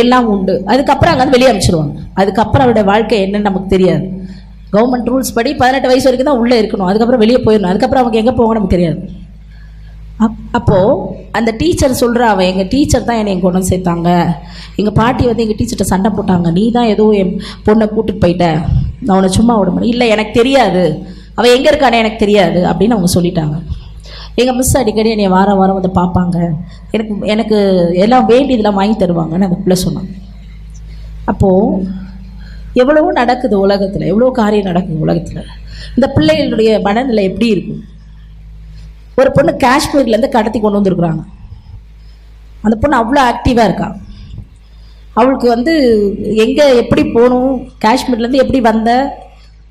[0.00, 0.54] எல்லாம் உண்டு.
[0.72, 4.04] அதுக்கப்புறம் அங்கே வந்து வெளியே அமைச்சிருவாங்க அதுக்கப்புறம் அவருடைய வாழ்க்கை என்னன்னு நமக்கு தெரியாது.
[4.74, 6.88] கவர்மெண்ட் ரூல்ஸ் படி பதினெட்டு வயசு வரைக்கும் தான் உள்ளே இருக்கணும்.
[6.90, 7.70] அதுக்கப்புறம் வெளியே போயிடணும்.
[7.72, 9.00] அதுக்கப்புறம் அவங்க எங்கே போவாங்க நமக்கு தெரியாது.
[10.26, 10.94] அப்போது
[11.38, 14.08] அந்த டீச்சர் சொல்கிற அவன் எங்கள் டீச்சர் தான் என்னை கொண்டு வந்து சேர்த்தாங்க.
[14.80, 16.48] எங்கள் பாட்டி வந்து எங்கள் டீச்சர்கிட்ட சண்டை போட்டாங்க.
[16.58, 17.32] நீ தான் ஏதோ என்
[17.66, 18.46] பொண்ணை கூட்டிகிட்டு போயிட்ட.
[19.04, 20.82] நான் உன்னை சும்மா விட முடியும் இல்லை எனக்கு தெரியாது.
[21.38, 22.60] அவள் எங்கே இருக்கானே எனக்கு தெரியாது.
[22.70, 23.56] அப்படின்னு அவங்க சொல்லிட்டாங்க.
[24.40, 26.36] எங்கள் மிஸ் அடிக்கடி என்னை வாரம் வாரம் வந்து பார்ப்பாங்க.
[26.96, 27.58] எனக்கு எனக்கு
[28.04, 30.10] எல்லாம் வேண்டியதெல்லாம் வாங்கி தருவாங்கன்னு அந்த பிள்ளை சொன்னான்.
[31.32, 31.86] அப்போது
[32.82, 34.10] எவ்வளவோ நடக்குது உலகத்தில்.
[34.12, 35.48] எவ்வளோ காரியம் நடக்குது உலகத்தில்.
[35.96, 37.82] இந்த பிள்ளைகளுடைய மனநிலை எப்படி இருக்கும்?
[39.20, 41.22] ஒரு பொண்ணு காஷ்மீர்லேருந்து கடத்தி கொண்டு வந்திருக்குறாங்க.
[42.66, 43.88] அந்த பொண்ணு அவ்வளோ ஆக்டிவாக இருக்கா?
[45.18, 45.72] அவளுக்கு வந்து
[46.44, 47.54] எங்கே எப்படி போகணும்?
[47.86, 48.90] காஷ்மீர்லேருந்து எப்படி வந்த?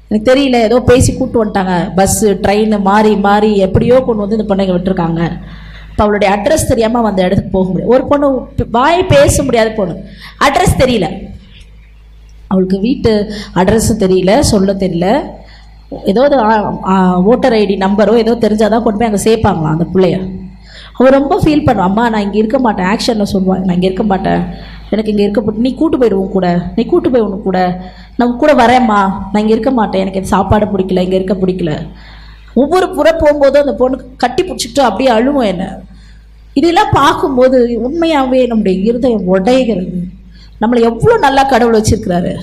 [0.10, 0.58] எனக்கு தெரியல.
[0.68, 1.76] ஏதோ பேசி கூப்பிட்டு வந்துட்டாங்க.
[1.98, 5.22] பஸ்ஸு ட்ரெயின் மாறி மாறி எப்படியோ கொண்டு வந்து இந்த பொண்ணுங்க விட்டுருக்காங்க.
[5.92, 8.28] இப்போ அவளுடைய அட்ரஸ் தெரியாமல் அந்த இடத்துக்கு போக முடியாது ஒரு பொண்ணு
[8.78, 9.96] வாய் பேச முடியாத பொண்ணு.
[10.48, 11.08] அட்ரஸ் தெரியல.
[12.52, 13.12] அவளுக்கு வீட்டு
[13.60, 15.08] அட்ரஸும் தெரியல சொல்ல தெரியல.
[16.12, 16.22] ஏதோ
[17.32, 20.18] ஓட்டர் ஐடி நம்பரோ ஏதோ தெரிஞ்சாதான் கொண்டு போய் அங்கே சேர்ப்பாங்களாம் அந்த பிள்ளைய.
[20.98, 22.88] அவள் ரொம்ப ஃபீல் பண்ணுவான் அம்மா நான் இங்கே இருக்க மாட்டேன்.
[22.94, 24.42] ஆக்ஷனில் சொல்லுவாள் நான் இங்கே இருக்க மாட்டேன்.
[24.94, 26.48] எனக்கு இங்கே இருக்க போட்டு நீ கூட்டு போயிடுவோம் கூட.
[26.76, 27.60] நீ கூட்டு போய் உனக்கு கூட.
[28.20, 29.00] நான் கூட வரேம்மா.
[29.32, 30.04] நான் இங்கே இருக்க மாட்டேன்.
[30.04, 31.04] எனக்கு இந்த சாப்பாடு பிடிக்கல.
[31.08, 31.74] இங்கே இருக்க பிடிக்கல.
[32.62, 35.66] ஒவ்வொரு புற போகும்போதும் அந்த பொண்ணு கட்டி பிடிச்சிட்டு அப்படியே அழுவும் என்ன.
[36.60, 37.58] இதெல்லாம் பார்க்கும்போது
[37.88, 39.98] உண்மையாகவே நம்முடைய இருதயம் உடைகிறது.
[40.62, 42.34] நம்மளை எவ்வளோ நல்லா கடவுள் வச்சிருக்கிறாரு.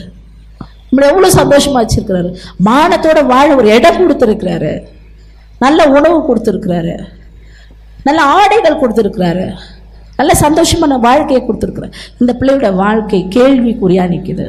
[0.95, 2.29] நம்மளை எவ்வளோ சந்தோஷமாக வச்சுருக்கிறாரு?
[2.67, 4.73] மானத்தோட வாழ ஒரு இடம் கொடுத்துருக்கிறாரு.
[5.63, 6.95] நல்ல உணவு கொடுத்துருக்கிறாரு.
[8.07, 9.47] நல்ல ஆடைகள் கொடுத்துருக்கிறாரு.
[10.19, 11.95] நல்ல சந்தோஷமான வாழ்க்கையை கொடுத்துருக்குறாரு.
[12.21, 14.47] இந்த பிள்ளையோட வாழ்க்கை கேள்விக்குறியாக நிற்கிது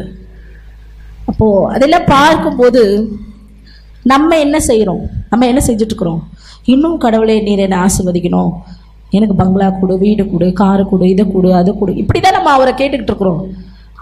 [1.29, 2.81] அப்போது அதெல்லாம் பார்க்கும்போது
[4.11, 6.21] நம்ம என்ன செய்கிறோம் நம்ம என்ன செஞ்சுட்ருக்குறோம்
[6.73, 8.51] இன்னும் கடவுளே நீர் என்னை ஆசிர்வதிக்கணும்.
[9.17, 11.91] எனக்கு பங்களா கொடு வீடு கொடு காரு கொடு இதை கொடு அதை கொடு.
[12.03, 13.41] இப்படி தான் நம்ம அவரை கேட்டுக்கிட்டு இருக்கிறோம்.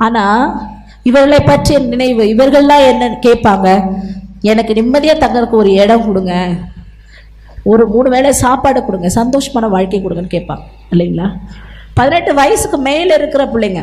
[0.05, 0.43] ஆனால்
[1.09, 3.69] இவர்களை பற்றிய நினைவு இவர்கள்லாம் என்ன கேட்பாங்க?
[4.51, 6.33] எனக்கு நிம்மதியாக தங்கறதுக்கு ஒரு இடம் கொடுங்க.
[7.71, 11.27] ஒரு மூணு வேளை சாப்பாடு கொடுங்க சந்தோஷமான வாழ்க்கை கொடுங்கன்னு கேட்பாங்க இல்லைங்களா?
[11.97, 13.81] பதினெட்டு வயசுக்கு மேலே இருக்கிற பிள்ளைங்க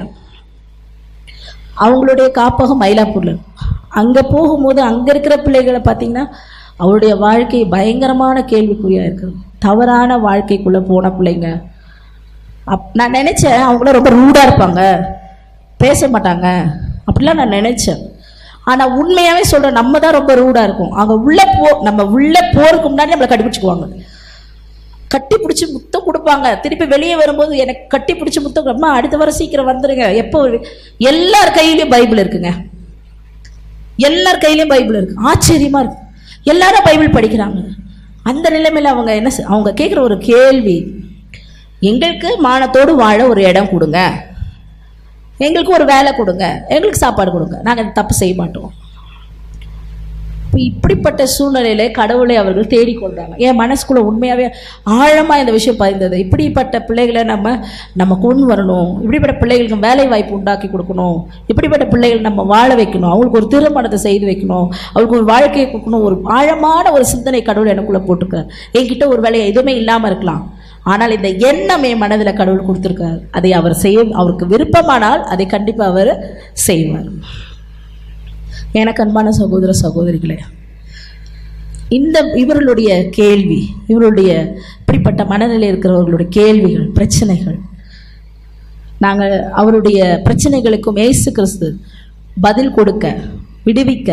[1.84, 3.38] அவங்களுடைய காப்பகம் மயிலாப்பூரில்.
[4.00, 6.24] அங்கே போகும்போது அங்கே இருக்கிற பிள்ளைகளை பார்த்தீங்கன்னா
[6.82, 9.38] அவருடைய வாழ்க்கை பயங்கரமான கேள்விக்குறியாக இருக்குது.
[9.64, 11.48] தவறான வாழ்க்கைக்குள்ளே போன பிள்ளைங்க.
[12.74, 14.82] அப் நான் நினச்சேன் அவங்கள ரொம்ப ரூடாக இருப்பாங்க.
[15.84, 16.48] பேச மாட்டாங்க.
[17.10, 18.00] அப்படிலாம் நான் நினச்சேன்.
[18.70, 20.94] ஆனால் உண்மையாகவே சொல்கிறேன் நம்ம தான் ரொம்ப ரூடாக இருக்கும்.
[21.00, 23.86] அங்கே உள்ளே போ நம்ம உள்ளே போகிறதுக்கு முன்னாடி நம்மளை கண்டுபிடிச்சிக்குவாங்க
[25.12, 26.46] கட்டி பிடிச்சி முத்தம் கொடுப்பாங்க.
[26.64, 30.40] திருப்பி வெளியே வரும்போது எனக்கு கட்டி பிடிச்சி முத்தம் அம்மா அடுத்த வாரம் சீக்கிரம் வந்துடுங்க எப்போ
[31.10, 32.50] எல்லார் கையிலையும் பைபிள் இருக்குங்க.
[34.08, 35.16] எல்லார் கையிலையும் பைபிள் இருக்கு.
[35.30, 36.06] ஆச்சரியமாக இருக்கு.
[36.52, 37.60] எல்லாரும் பைபிள் படிக்கிறாங்க.
[38.30, 40.78] அந்த நிலைமையில் அவங்க என்ன அவங்க கேட்குற ஒரு கேள்வி
[41.90, 43.98] எங்களுக்கு மானத்தோடு வாழ ஒரு இடம் கொடுங்க.
[45.46, 46.46] எங்களுக்கு ஒரு வேலை கொடுங்க.
[46.76, 47.58] எங்களுக்கு சாப்பாடு கொடுங்க.
[47.68, 48.70] நாங்கள் தப்பு செய்ய மாட்டோம்.
[50.52, 54.46] இப்போ இப்படிப்பட்ட சூழ்நிலையில கடவுளை அவர்கள் தேடிக்கொள்றாங்க என் மனசுக்குள்ள உண்மையாகவே
[54.82, 56.16] ஆழமாக இந்த விஷயம் பதிந்தது.
[56.24, 57.52] இப்படிப்பட்ட பிள்ளைகளை நம்ம
[58.00, 58.90] நம்ம கொண்டு வரணும்.
[59.02, 61.18] இப்படிப்பட்ட பிள்ளைகளுக்கு வேலை வாய்ப்பு உண்டாக்கி கொடுக்கணும்.
[61.46, 63.12] இப்படிப்பட்ட பிள்ளைகள் நம்ம வாழ வைக்கணும்.
[63.12, 64.68] அவங்களுக்கு ஒரு திருமணத்தை செய்து வைக்கணும்.
[64.92, 66.06] அவங்களுக்கு ஒரு வாழ்க்கையை கொடுக்கணும்.
[66.08, 68.46] ஒரு ஆழமான ஒரு சிந்தனை கடவுள் எனக்குள்ளே போட்டுக்க
[68.78, 69.46] என்கிட்ட ஒரு வேலையை?
[69.52, 70.42] எதுவுமே இல்லாமல் இருக்கலாம்.
[70.92, 73.18] ஆனால் இந்த எண்ணம் என் மனதில் கடவுள் கொடுத்துருக்காரு.
[73.36, 76.12] அதை அவர் செய்ய அவருக்கு விருப்பமானால் அதை கண்டிப்பாக அவர்
[76.66, 77.08] செய்வார்.
[78.80, 80.36] எனக்கு அன்பான சகோதர சகோதரிகளே
[81.98, 83.60] இந்த இவர்களுடைய கேள்வி
[83.92, 84.30] இவருடைய
[84.80, 87.58] இப்படிப்பட்ட மனநிலை இருக்கிறவர்களுடைய கேள்விகள் பிரச்சனைகள்
[89.04, 91.68] நாங்கள் அவருடைய பிரச்சனைகளுக்கும் இயேசு கிறிஸ்து
[92.46, 93.06] பதில் கொடுக்க
[93.66, 94.10] விடுவிக்க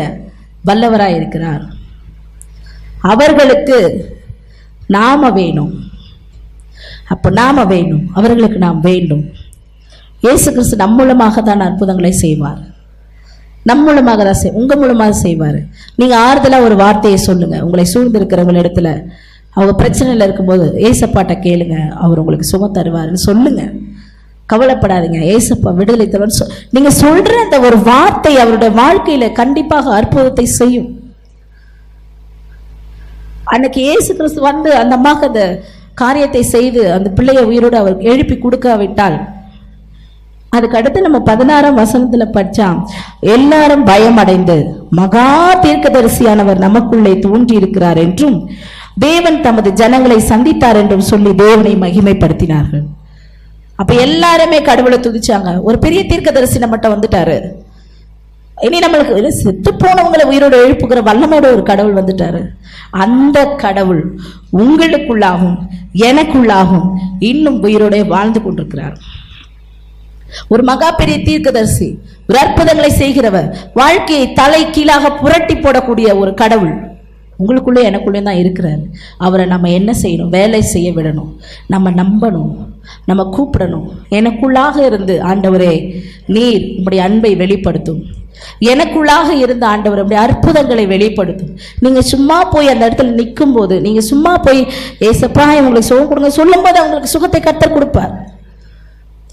[0.68, 1.64] வல்லவராக இருக்கிறார்
[3.12, 3.78] அவர்களுக்கு
[4.96, 5.74] நாம வேணும்.
[7.08, 9.24] அப்போ நாம வேணும் அவர்களுக்கு நாம் வேண்டும்.
[10.20, 12.58] இயேசு கிறிஸ்து நம் மூலமாக தான் அற்புதங்களை செய்வார்.
[13.62, 15.58] நம் மூலமாக தான் செய் உங்கள் மூலமாக செய்வார்.
[15.94, 17.64] நீங்கள் ஆறுதலாக ஒரு வார்த்தையை சொல்லுங்க.
[17.64, 19.04] உங்களை சூழ்ந்திருக்கிறவங்க இடத்துல
[19.50, 23.70] அவங்க பிரச்சனையில் இருக்கும்போது ஏசப்பாட்ட கேளுங்க அவர் உங்களுக்கு சுகம் தருவார்னு சொல்லுங்க.
[24.52, 25.38] கவலைப்படாதீங்க.
[25.38, 31.00] ஏசப்பா விடுதலை தருவார் சொ- நீங்க சொல்ற அந்த ஒரு வார்த்தை அவருடைய வாழ்க்கையில கண்டிப்பாக அற்புதத்தை செய்யும்.
[33.44, 35.62] அன்னைக்கு இயேசு கிறிஸ்து வந்து அந்த அம்மாக்கு அந்த
[36.02, 39.18] காரியத்தை செய்து அந்த பிள்ளையை உயிரோடு அவர் எழுப்பி கொடுக்காவிட்டால்
[40.56, 42.68] அதுக்கு அடுத்து நம்ம பதினாறாம் வசனத்துல படிச்சா
[43.34, 44.56] எல்லாரும் பயமடைந்து
[44.98, 45.26] மகா
[45.64, 48.38] தீர்க்கதரிசியானவர் நமக்குள்ளே தோன்றி இருக்கிறார் என்றும்
[49.06, 52.84] தேவன் தமது ஜனங்களை சந்தித்தார் என்றும் சொல்லி தேவனை மகிமைப்படுத்தினார்கள்.
[53.80, 55.50] அப்ப எல்லாருமே கடவுளை துதிச்சாங்க.
[55.68, 57.36] ஒரு பெரிய தீர்க்கதரிசி நம்மகிட்ட வந்துட்டாரு.
[58.60, 62.46] இனி நம்மளுக்கு செத்து போனவங்களை உயிரோடு எழுப்புகிற வல்லமோட ஒரு கடவுள் வந்துட்டாரு.
[62.90, 64.18] அந்த கடவுள்
[64.52, 65.56] உங்களுக்குள்ளாகும்
[65.94, 68.98] எனக்குள்ளாகும் இன்னும் உயிரோட வாழ்ந்து கொண்டிருக்கிறார்.
[70.48, 71.98] ஒரு மகா பெரிய தீர்க்கதரிசி
[72.28, 76.87] ஒரு அற்புதங்களை செய்கிறவர் வாழ்க்கையை தலை கீழாக புரட்டி போடக்கூடிய ஒரு கடவுள்.
[77.38, 78.78] உங்களுக்குள்ளே எனக்குள்ளே தான் இருக்கிறார்.
[79.18, 80.28] அவரை நம்ம என்ன செய்யணும்?
[80.28, 81.36] வேலை செய்ய விடணும்.
[81.66, 82.56] நம்ம நம்பணும்.
[83.06, 83.88] நம்ம கூப்பிடணும்.
[84.10, 88.02] எனக்குள்ளாக இருந்து ஆண்டவரே நீர் உங்களுடைய அன்பை வெளிப்படுத்தும்.
[88.60, 91.56] எனக்குள்ளாக இருந்த ஆண்டவர் அப்படி அற்புதங்களை வெளிப்படுத்தும்.
[91.78, 94.66] நீங்க சும்மா போய் அந்த இடத்துல நிற்கும் போது நீங்க சும்மா போய்
[95.00, 96.30] ஏசப்பா உங்களுக்கு சுகம் கொடுங்க.
[96.30, 98.28] சொல்லும்போது அவங்களுக்கு சுகத்தை கத்தர் கொடுப்பார்.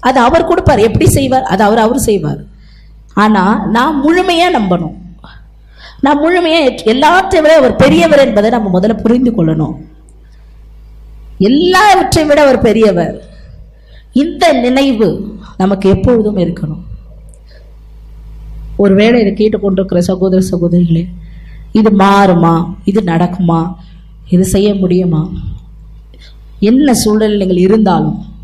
[0.00, 0.78] அது அவர் கொடுப்பார்.
[0.78, 1.42] எப்படி செய்வார்?
[1.42, 2.38] அது அவர் அவர் செய்வார்.
[3.14, 5.04] ஆனா நான் முழுமையா நம்பணும்.
[6.00, 9.74] நான் முழுமையாக ஏற்று- எல்லாற்றை விட அவர் பெரியவர் என்பதை நம்ம முதல்ல புரிந்து கொள்ளணும்.
[11.38, 13.24] எல்லாவற்றை விட அவர் பெரியவர்.
[14.12, 16.82] இந்த நினைவு நமக்கு எப்பொழுதும் இருக்கணும்.
[18.76, 21.06] ஒருவேளை இதை கேட்டுக்கொண்டிருக்கிற சகோதர சகோதரிகளே
[21.72, 22.74] இது மாறுமா?
[22.84, 23.74] இது நடக்குமா?
[24.28, 25.28] இது செய்ய முடியுமா?
[26.60, 28.35] என்ன சூழலில் நீங்கள் இருந்தாலும்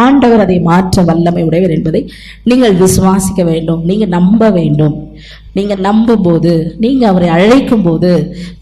[0.00, 2.00] ஆண்டவர் அதை மாற்ற வல்லமை உடையவர் என்பதை
[2.50, 4.96] நீங்கள் விசுவாசிக்க வேண்டும் நீங்கள் நம்ப வேண்டும்.
[5.56, 6.52] நீங்கள் நம்பும் போது
[7.10, 8.12] அவரை அழைக்கும் போது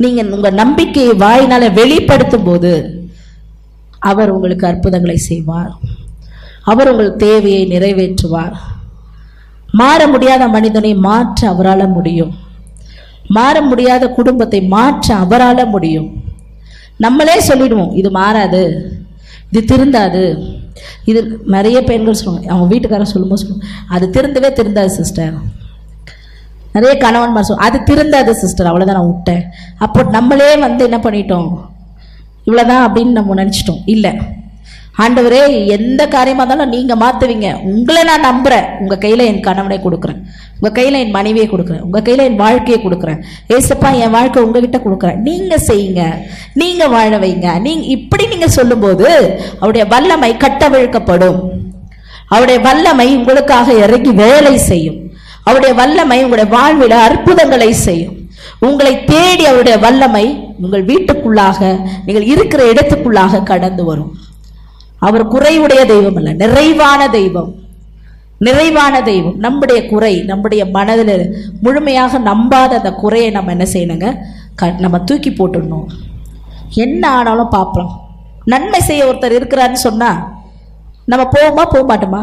[0.05, 2.73] நீங்கள் உங்கள் நம்பிக்கையை வாயினால் வெளிப்படுத்தும் போது
[4.11, 5.73] அவர் உங்களுக்கு அற்புதங்களை செய்வார்.
[6.73, 8.55] அவர் உங்கள் தேவையை நிறைவேற்றுவார்.
[9.81, 12.33] மாற முடியாத மனிதனை மாற்ற அவரால் முடியும்.
[13.37, 16.09] மாற முடியாத குடும்பத்தை மாற்ற அவரால் முடியும்.
[17.05, 18.63] நம்மளே சொல்லிடுவோம் இது மாறாது.
[19.53, 20.23] இது திருந்தாது.
[21.11, 21.21] இது
[21.55, 22.49] நிறைய பெண்கள் சொல்லுவாங்க.
[22.53, 25.35] அவங்க வீட்டுக்காரர் சொல்லும்போது சொல்லுவாங்க அது திருந்தவே திருந்தாது சிஸ்டர்
[26.75, 29.45] நிறைய கணவன்மார் சொல்லுவாங்க அது திருந்தாது சிஸ்டர் அவ்வளோதான் நான் விட்டேன்.
[29.79, 31.49] அப்போ நம்மளே வந்து என்ன பண்ணிட்டோம்?
[32.47, 33.83] இவ்வளோதான் அப்படின்னு நம்ம நினச்சிட்டோம்.
[33.85, 34.13] இல்லை.
[35.03, 40.19] ஆண்டவரே எந்த காரியமாக இருந்தாலும் நீங்கள் மாற்றுவீங்க உங்களை நான் நம்புகிறேன் உங்கள் கையில் என் கணவனை கொடுக்குறேன்.
[40.55, 41.81] உங்கள் கையில் என் மனைவியை கொடுக்குறேன்.
[41.81, 43.21] உங்கள் கையில் என் வாழ்க்கையை கொடுக்குறேன்.
[43.49, 45.21] ஏசப்பா என் வாழ்க்கை உங்ககிட்ட கொடுக்குறேன்.
[45.29, 46.03] நீங்கள் செய்யுங்க.
[46.61, 47.49] நீங்கள் வாழ வைங்க.
[47.67, 49.09] நீங்க இப்படி நீங்கள் சொல்லும்போது
[49.61, 51.39] அவருடைய வல்லமை கட்டவிழ்க்கப்படும்.
[52.33, 54.99] அவருடைய வல்லமை உங்களுக்காக இறங்கி வேலை செய்யும்.
[55.47, 58.17] அவருடைய வல்லமை உங்களுடைய வாழ்வில் அற்புதங்களை செய்யும்.
[58.69, 60.27] உங்களை தேடி அவருடைய வல்லமை
[60.65, 61.61] உங்கள் வீட்டுக்குள்ளாக
[62.07, 64.13] நீங்கள் இருக்கிற இடத்துக்குள்ளாக கடந்து வரும்.
[65.09, 67.51] அவர் குறைவுடைய தெய்வம் அல்ல நிறைவான தெய்வம்.
[68.47, 69.39] நிறைவான தெய்வம்.
[69.47, 71.25] நம்முடைய குறை நம்முடைய மனதில்
[71.65, 74.09] முழுமையாக நம்பாத அந்த குறையை நம்ம என்ன செய்யணுங்க?
[74.61, 75.89] க நம்ம தூக்கி போட்டுடணும்.
[76.75, 77.91] என்ன ஆனாலும் பார்ப்போம்
[78.45, 80.11] நன்மை செய்ய ஒருத்தர் இருக்கிறாருன்னு சொன்னா
[81.07, 82.23] நம்ம போவோமா போக மாட்டோமா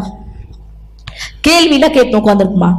[1.41, 2.71] கேள்வியில கேட்டு உட்காந்துருக்குமா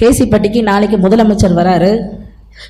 [0.00, 1.90] கேசிப்பட்டிக்கு நாளைக்கு முதலமைச்சர் வராரு.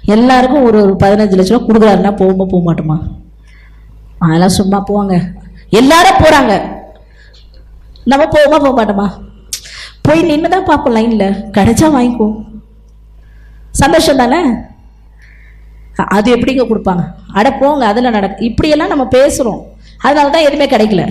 [0.04, 2.96] எல்லாருக்கும் ஒரு ஒரு பதினஞ்சு லட்ச ரூபா கொடுக்குறாருன்னா போகுமா போக மாட்டோமா
[4.18, 5.14] அதெல்லாம் சும்மா போவாங்க.
[5.70, 6.52] எல்லாரும் போகிறாங்க
[8.04, 9.06] நம்ம போவோமா போக மாட்டோமா
[10.02, 12.36] போய் நின்று தான் பார்ப்போம் லைனில் கிடைச்சா வாங்கிக்குவோம்.
[13.70, 14.71] சந்தோஷம் தானே?
[16.16, 17.03] அது எப்படிங்க கொடுப்பாங்க?
[17.38, 19.61] அட போங்க அதில் நடக்கு இப்படியெல்லாம் நம்ம பேசுகிறோம்
[20.07, 21.03] அதனால தான் எதுவுமே கிடைக்கல.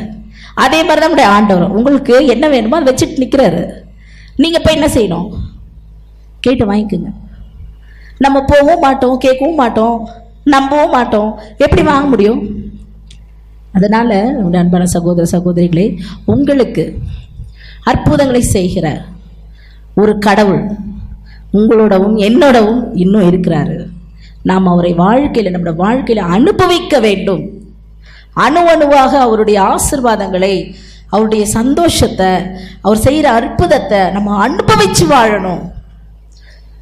[0.63, 1.75] அதே மாதிரி தான் நம்முடைய ஆண்டவர்.
[1.77, 3.61] உங்களுக்கு என்ன வேணுமோ அதை வச்சுட்டு நிற்கிறாரு
[4.43, 5.27] நீங்கள் போய் என்ன செய்யணும்?
[6.45, 7.11] கேட்டு வாங்கிக்கோங்க.
[8.25, 9.95] நம்ம போகவும் மாட்டோம் கேட்கவும் மாட்டோம்
[10.53, 11.31] நம்பவும் மாட்டோம்.
[11.65, 12.41] எப்படி வாங்க முடியும்?
[13.77, 14.17] அதனால்
[14.61, 15.87] அன்பான சகோதர சகோதரிகளே
[16.33, 16.85] உங்களுக்கு
[17.91, 18.87] அற்புதங்களை செய்கிற
[20.01, 20.63] ஒரு கடவுள்
[21.59, 23.77] உங்களோடவும் என்னோடவும் இன்னும் இருக்கிறாரு.
[24.49, 27.43] நாம் அவரை வாழ்க்கையில் நம்முடைய வாழ்க்கையில் அனுபவிக்க வேண்டும்.
[28.33, 30.55] அணு அணுவாக அவருடைய ஆசிர்வாதங்களை
[31.09, 32.29] அவருடைய சந்தோஷத்தை
[32.81, 35.63] அவர் செய்கிற அற்புதத்தை நம்ம அனுபவிச்சு வாழணும்.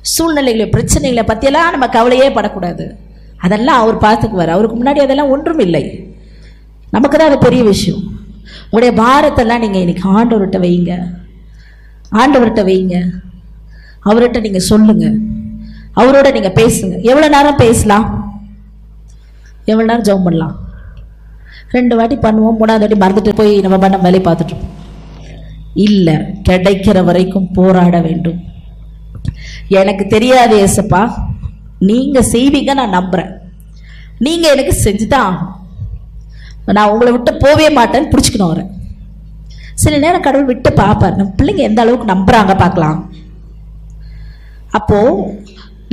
[0.02, 2.86] சூழ்நிலைகளை பிரச்சனைகளை பற்றியெல்லாம் நம்ம கவலையே படக்கூடாது.
[3.38, 4.54] அதெல்லாம் அவர் பார்த்துக்குவார்.
[4.56, 5.84] அவருக்கு முன்னாடி அதெல்லாம் ஒன்றும் இல்லை.
[6.92, 8.04] நமக்கு தான் அது பெரிய விஷயம்.
[8.70, 10.94] உங்களுடைய பாரத்தெல்லாம் நீங்கள் இன்றைக்கி ஆண்டவர்கிட்ட வைங்க.
[12.22, 12.96] ஆண்டவர்கிட்ட வைங்க.
[14.10, 15.18] அவர்கிட்ட நீங்கள் சொல்லுங்கள்
[16.00, 16.96] அவரோட நீங்கள் பேசுங்க.
[17.12, 18.08] எவ்வளோ நேரம் பேசலாம்?
[19.72, 20.56] எவ்வளோ நேரம் ஜெபம் பண்ணலாம்?
[21.76, 22.60] ரெண்டு வாட்டி பண்ணுவோம்.
[22.60, 24.66] மூணாவது வாட்டி மறந்துட்டு போய் நம்ம பண்ண வேலையை பார்த்துட்டோம்
[25.88, 26.16] இல்லை
[26.48, 28.40] கிடைக்கிற வரைக்கும் போராட வேண்டும்.
[29.80, 31.02] எனக்கு தெரியாது ஏசப்பா.
[31.90, 33.32] நீங்க செய்வீங்க நான் நம்புறேன்.
[34.26, 35.36] நீங்க எனக்கு செஞ்சுதான்
[36.78, 38.64] நான் உங்களை விட்டு போவே மாட்டேன்னு பிடிச்சிக்கணும் அவரை.
[39.84, 41.18] சில நேரம் கடவுள் விட்டு பார்ப்பார்.
[41.20, 42.98] நம்ம பிள்ளைங்க எந்த அளவுக்கு நம்புறாங்க பார்க்கலாம்.
[44.80, 44.98] அப்போ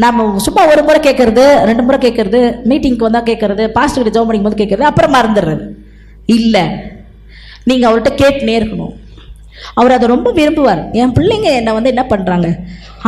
[0.02, 2.40] நம்ம சும்மா ஒரு முறை கேட்கறது ரெண்டு முறை கேட்கறது
[2.70, 5.64] மீட்டிங்க்கு வந்தால் கேட்கறது பாஸ்டர் ஜோம் பண்ணிக்கும் போது கேட்கறது அப்புறம் மறந்துடுறது.
[6.36, 6.64] இல்லை.
[7.68, 8.94] நீங்கள் அவர்கிட்ட கேட்டுனே இருக்கணும்.
[9.78, 10.82] அவர் அதை ரொம்ப விரும்புவார்.
[11.00, 12.48] என் பிள்ளைங்க என்னை வந்து என்ன பண்ணுறாங்க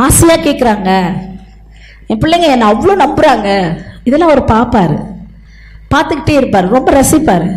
[0.05, 0.89] ஆசையாக கேட்குறாங்க
[2.11, 3.49] என் பிள்ளைங்க என்னை அவ்வளோ நம்புகிறாங்க
[4.07, 4.97] இதெல்லாம் அவர் பார்ப்பாரு
[5.93, 6.73] பார்த்துக்கிட்டே இருப்பார்.
[6.75, 7.47] ரொம்ப ரசிப்பார்.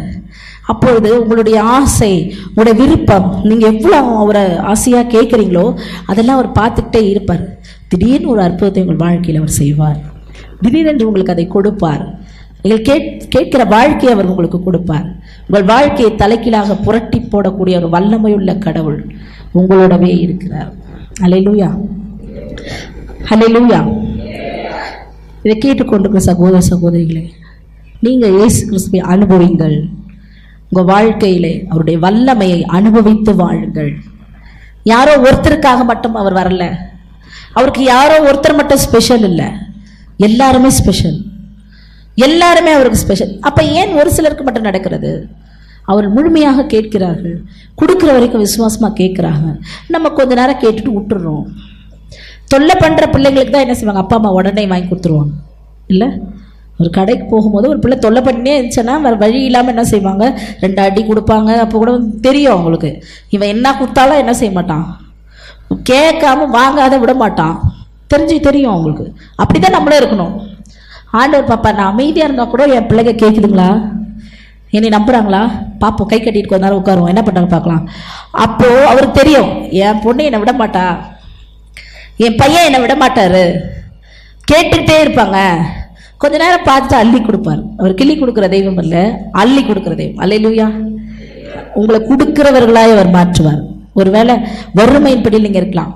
[0.73, 2.13] அப்பொழுது உங்களுடைய ஆசை
[2.49, 5.65] உங்களுடைய விருப்பம் நீங்கள் எவ்வளோ அவரை ஆசையாக கேட்குறீங்களோ
[6.11, 7.43] அதெல்லாம் அவர் பார்த்துக்கிட்டே இருப்பார்.
[7.93, 10.01] திடீர்னு ஒரு அற்புதத்தை உங்கள் வாழ்க்கையில் அவர் செய்வார்.
[10.65, 12.05] திடீரென்று உங்களுக்கு அதை கொடுப்பார்.
[12.63, 15.07] நீங்கள் கேட் கேட்கிற வாழ்க்கையை அவர் உங்களுக்கு கொடுப்பார்.
[15.47, 19.01] உங்கள் வாழ்க்கையை தலைக்கீழாக புரட்டி போடக்கூடிய ஒரு வல்லமையுள்ள கடவுள்
[19.61, 20.71] உங்களோடவே இருக்கிறார்.
[21.27, 21.71] அலையிலூயா
[23.33, 23.81] அலையிலூயா
[25.45, 27.25] இதை கேட்டுக்கொண்டிருக்கிற சகோதர சகோதரிகளே
[28.07, 29.77] நீங்கள் இயேசு கிறிஸ்துவை அனுபவிங்கள்.
[30.69, 33.93] உங்கள் வாழ்க்கையிலே அவருடைய வல்லமையை அனுபவித்து வாழுங்கள்.
[34.93, 36.65] யாரோ ஒருத்தருக்காக மட்டும் அவர் வரல.
[37.59, 39.49] அவருக்கு யாரோ ஒருத்தர் மட்டும் ஸ்பெஷல் இல்லை.
[40.29, 41.19] எல்லாருமே ஸ்பெஷல்
[42.27, 45.13] எல்லாருமே அவருக்கு ஸ்பெஷல் அப்போ ஏன் ஒரு சிலருக்கு மட்டும் நடக்கிறது?
[45.91, 47.37] அவர் முழுமையாக கேட்கிறார்கள்.
[47.81, 49.47] கொடுக்குற வரைக்கும் விசுவாசமாக கேட்குறாங்க.
[49.89, 51.45] நம்ம கொஞ்ச நேரம் கேட்டுட்டு விட்டுறோம்.
[52.53, 54.03] தொல்லை பண்ணுற பிள்ளைங்களுக்கு தான் என்ன செய்வாங்க?
[54.05, 55.35] அப்பா அம்மா உடனே வாங்கி கொடுத்துருவாங்க.
[55.87, 56.09] இல்லை?
[56.81, 60.25] ஒரு கடைக்கு போகும்போது ஒரு பிள்ளை தொல்லை பண்ணியே இருந்துச்சுன்னா வேறு வழி இல்லாமல் என்ன செய்வாங்க?
[60.61, 61.51] ரெண்டு அடி கொடுப்பாங்க.
[61.65, 62.91] அப்போ கூட தெரியும் அவங்களுக்கு.
[63.29, 64.87] இவன் என்ன கொடுத்தாலும் என்ன செய்ய மாட்டான்?
[65.91, 67.57] கேட்காம வாங்காத விட மாட்டான்.
[68.13, 69.07] தெரிஞ்சு தெரியும் அவங்களுக்கு.
[69.43, 70.35] அப்படி தான் நம்மளும் இருக்கணும்.
[71.21, 73.69] ஆண்டவர் பாப்பா நான் அமைதியாக இருந்தால் கூட என் பிள்ளைங்க கேட்குதுங்களா
[74.77, 75.41] என்னை நம்புகிறாங்களா
[75.81, 77.11] பார்ப்போம் கை கட்டிட்டு கொஞ்ச நேரம் உட்காருவோம்.
[77.13, 77.83] என்ன பண்ணுறாங்க பார்க்கலாம்.
[78.45, 79.51] அப்போது அவருக்கு தெரியும்
[79.85, 80.85] என் பொண்ணு என்னை விட மாட்டா.
[82.27, 83.43] என் பையன் என்னை விட மாட்டார்.
[84.51, 85.39] கேட்டுக்கிட்டே இருப்பாங்க.
[86.23, 87.63] கொஞ்ச நேரம் பார்த்துட்டு அள்ளி கொடுப்பார்.
[87.79, 89.03] அவர் கிள்ளி கொடுக்குற தெய்வம் இல்லை
[89.43, 90.23] அள்ளி கொடுக்குற தெய்வம்.
[90.25, 90.69] அல்லையிலூயா
[91.81, 93.63] உங்களை கொடுக்கிறவர்களாய் அவர் மாற்றுவார்.
[94.01, 94.35] ஒருவேளை
[94.79, 95.93] வறுமையின்படி நீங்கள் இருக்கலாம்.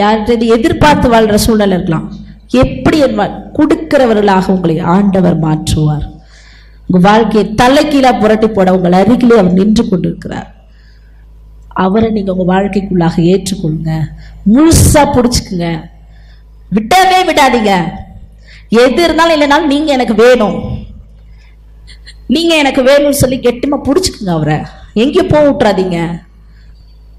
[0.00, 2.06] யார்கிட்ட எதிர்பார்த்து வாழ்கிற சூழ்நிலை இருக்கலாம்.
[2.62, 2.98] எப்படி
[3.58, 6.04] கொடுக்கிறவர்களாக உங்களை ஆண்டவர் மாற்றுவார்.
[6.86, 10.48] உங்கள் வாழ்க்கையை தலைக்கீழாக புரட்டி போட உங்கள் அருகிலே அவர் நின்று கொண்டிருக்கிறார்.
[11.84, 13.92] அவரை நீங்கள் உங்கள் வாழ்க்கைக்குள்ளாக ஏற்றுக்கொள்ளுங்க.
[14.52, 15.68] முழுசாக பிடிச்சிக்குங்க.
[16.76, 17.72] விட்டவே விடாதீங்க.
[18.82, 20.56] எது இருந்தாலும் இல்லைனாலும் நீங்கள் எனக்கு வேணும்.
[22.34, 24.56] நீங்கள் எனக்கு வேணும்னு சொல்லி கெட்டிமா பிடிச்சிக்குங்க அவரை.
[25.02, 25.98] எங்கேயும் போக விட்றாதீங்க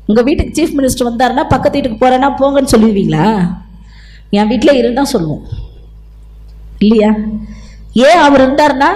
[0.07, 3.25] உங்கள் வீட்டுக்கு சீஃப் மினிஸ்டர் வந்தாருன்னா பக்கத்து வீட்டுக்கு போகிறேன்னா போங்கன்னு சொல்லிடுவீங்களா?
[4.29, 5.43] என் வீட்டில் இருந்தால் சொல்லுவோம்.
[6.79, 7.11] இல்லையா?
[7.93, 8.89] ஏன் அவர் இருந்தாருன்னா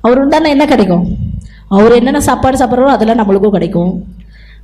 [0.00, 1.04] அவர் இருந்தாருன்னா என்ன கிடைக்கும்?
[1.68, 3.92] அவர் என்னென்ன சாப்பாடு சாப்பிட்றாரோ அதெல்லாம் நம்மளுக்கும் கிடைக்கும்.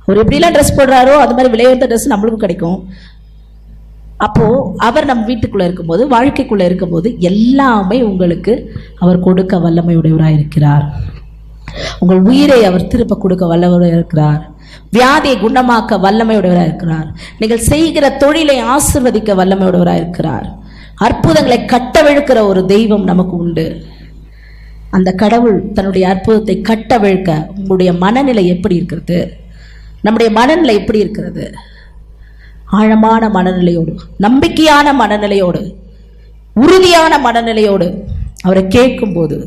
[0.05, 2.77] அவர் எப்படிலாம் ட்ரெஸ் போடுறாரோ அது மாதிரி விலையுயர்ந்த ட்ரெஸ் நம்மளுக்கும் கிடைக்கும்.
[4.17, 8.53] அப்போது அவர் நம் வீட்டுக்குள்ளே இருக்கும்போது வாழ்க்கைக்குள்ளே இருக்கும்போது எல்லாமே உங்களுக்கு
[8.99, 10.85] அவர் கொடுக்க வல்லமையுடையவராக இருக்கிறார்
[11.99, 14.41] உங்கள் உயிரை அவர் திருப்ப கொடுக்க வல்லவராக இருக்கிறார்
[14.93, 17.07] வியாதியை குணமாக்க வல்லமையுடையவராக இருக்கிறார்.
[17.39, 20.59] நீங்கள் செய்கிற தொழிலை ஆசிர்வதிக்க வல்லமையுடையவராக இருக்கிறார்.
[20.95, 23.85] அற்புதங்களை கட்டவிழுக்கிற ஒரு தெய்வம் நமக்கு உண்டு.
[24.89, 29.19] அந்த கடவுள் தன்னுடைய அற்புதத்தை கட்டவிழ்க்க உங்களுடைய மனநிலை எப்படி இருக்கிறது?
[30.01, 31.51] நம்முடைய மனநிலை எப்படி இருக்கிறது?
[32.65, 35.61] ஆழமான மனநிலையோடு நம்பிக்கையான மனநிலையோடு
[36.53, 37.87] உறுதியான மனநிலையோடு
[38.43, 39.37] அவரை கேட்கும்போது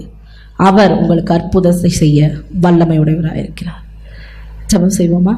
[0.56, 2.30] அவர் உங்களுக்கு அற்புதத்தை செய்ய
[2.62, 3.83] வல்லமையுடையவராக இருக்கிறார்.
[4.74, 5.34] ஜெபம் செய்வோமா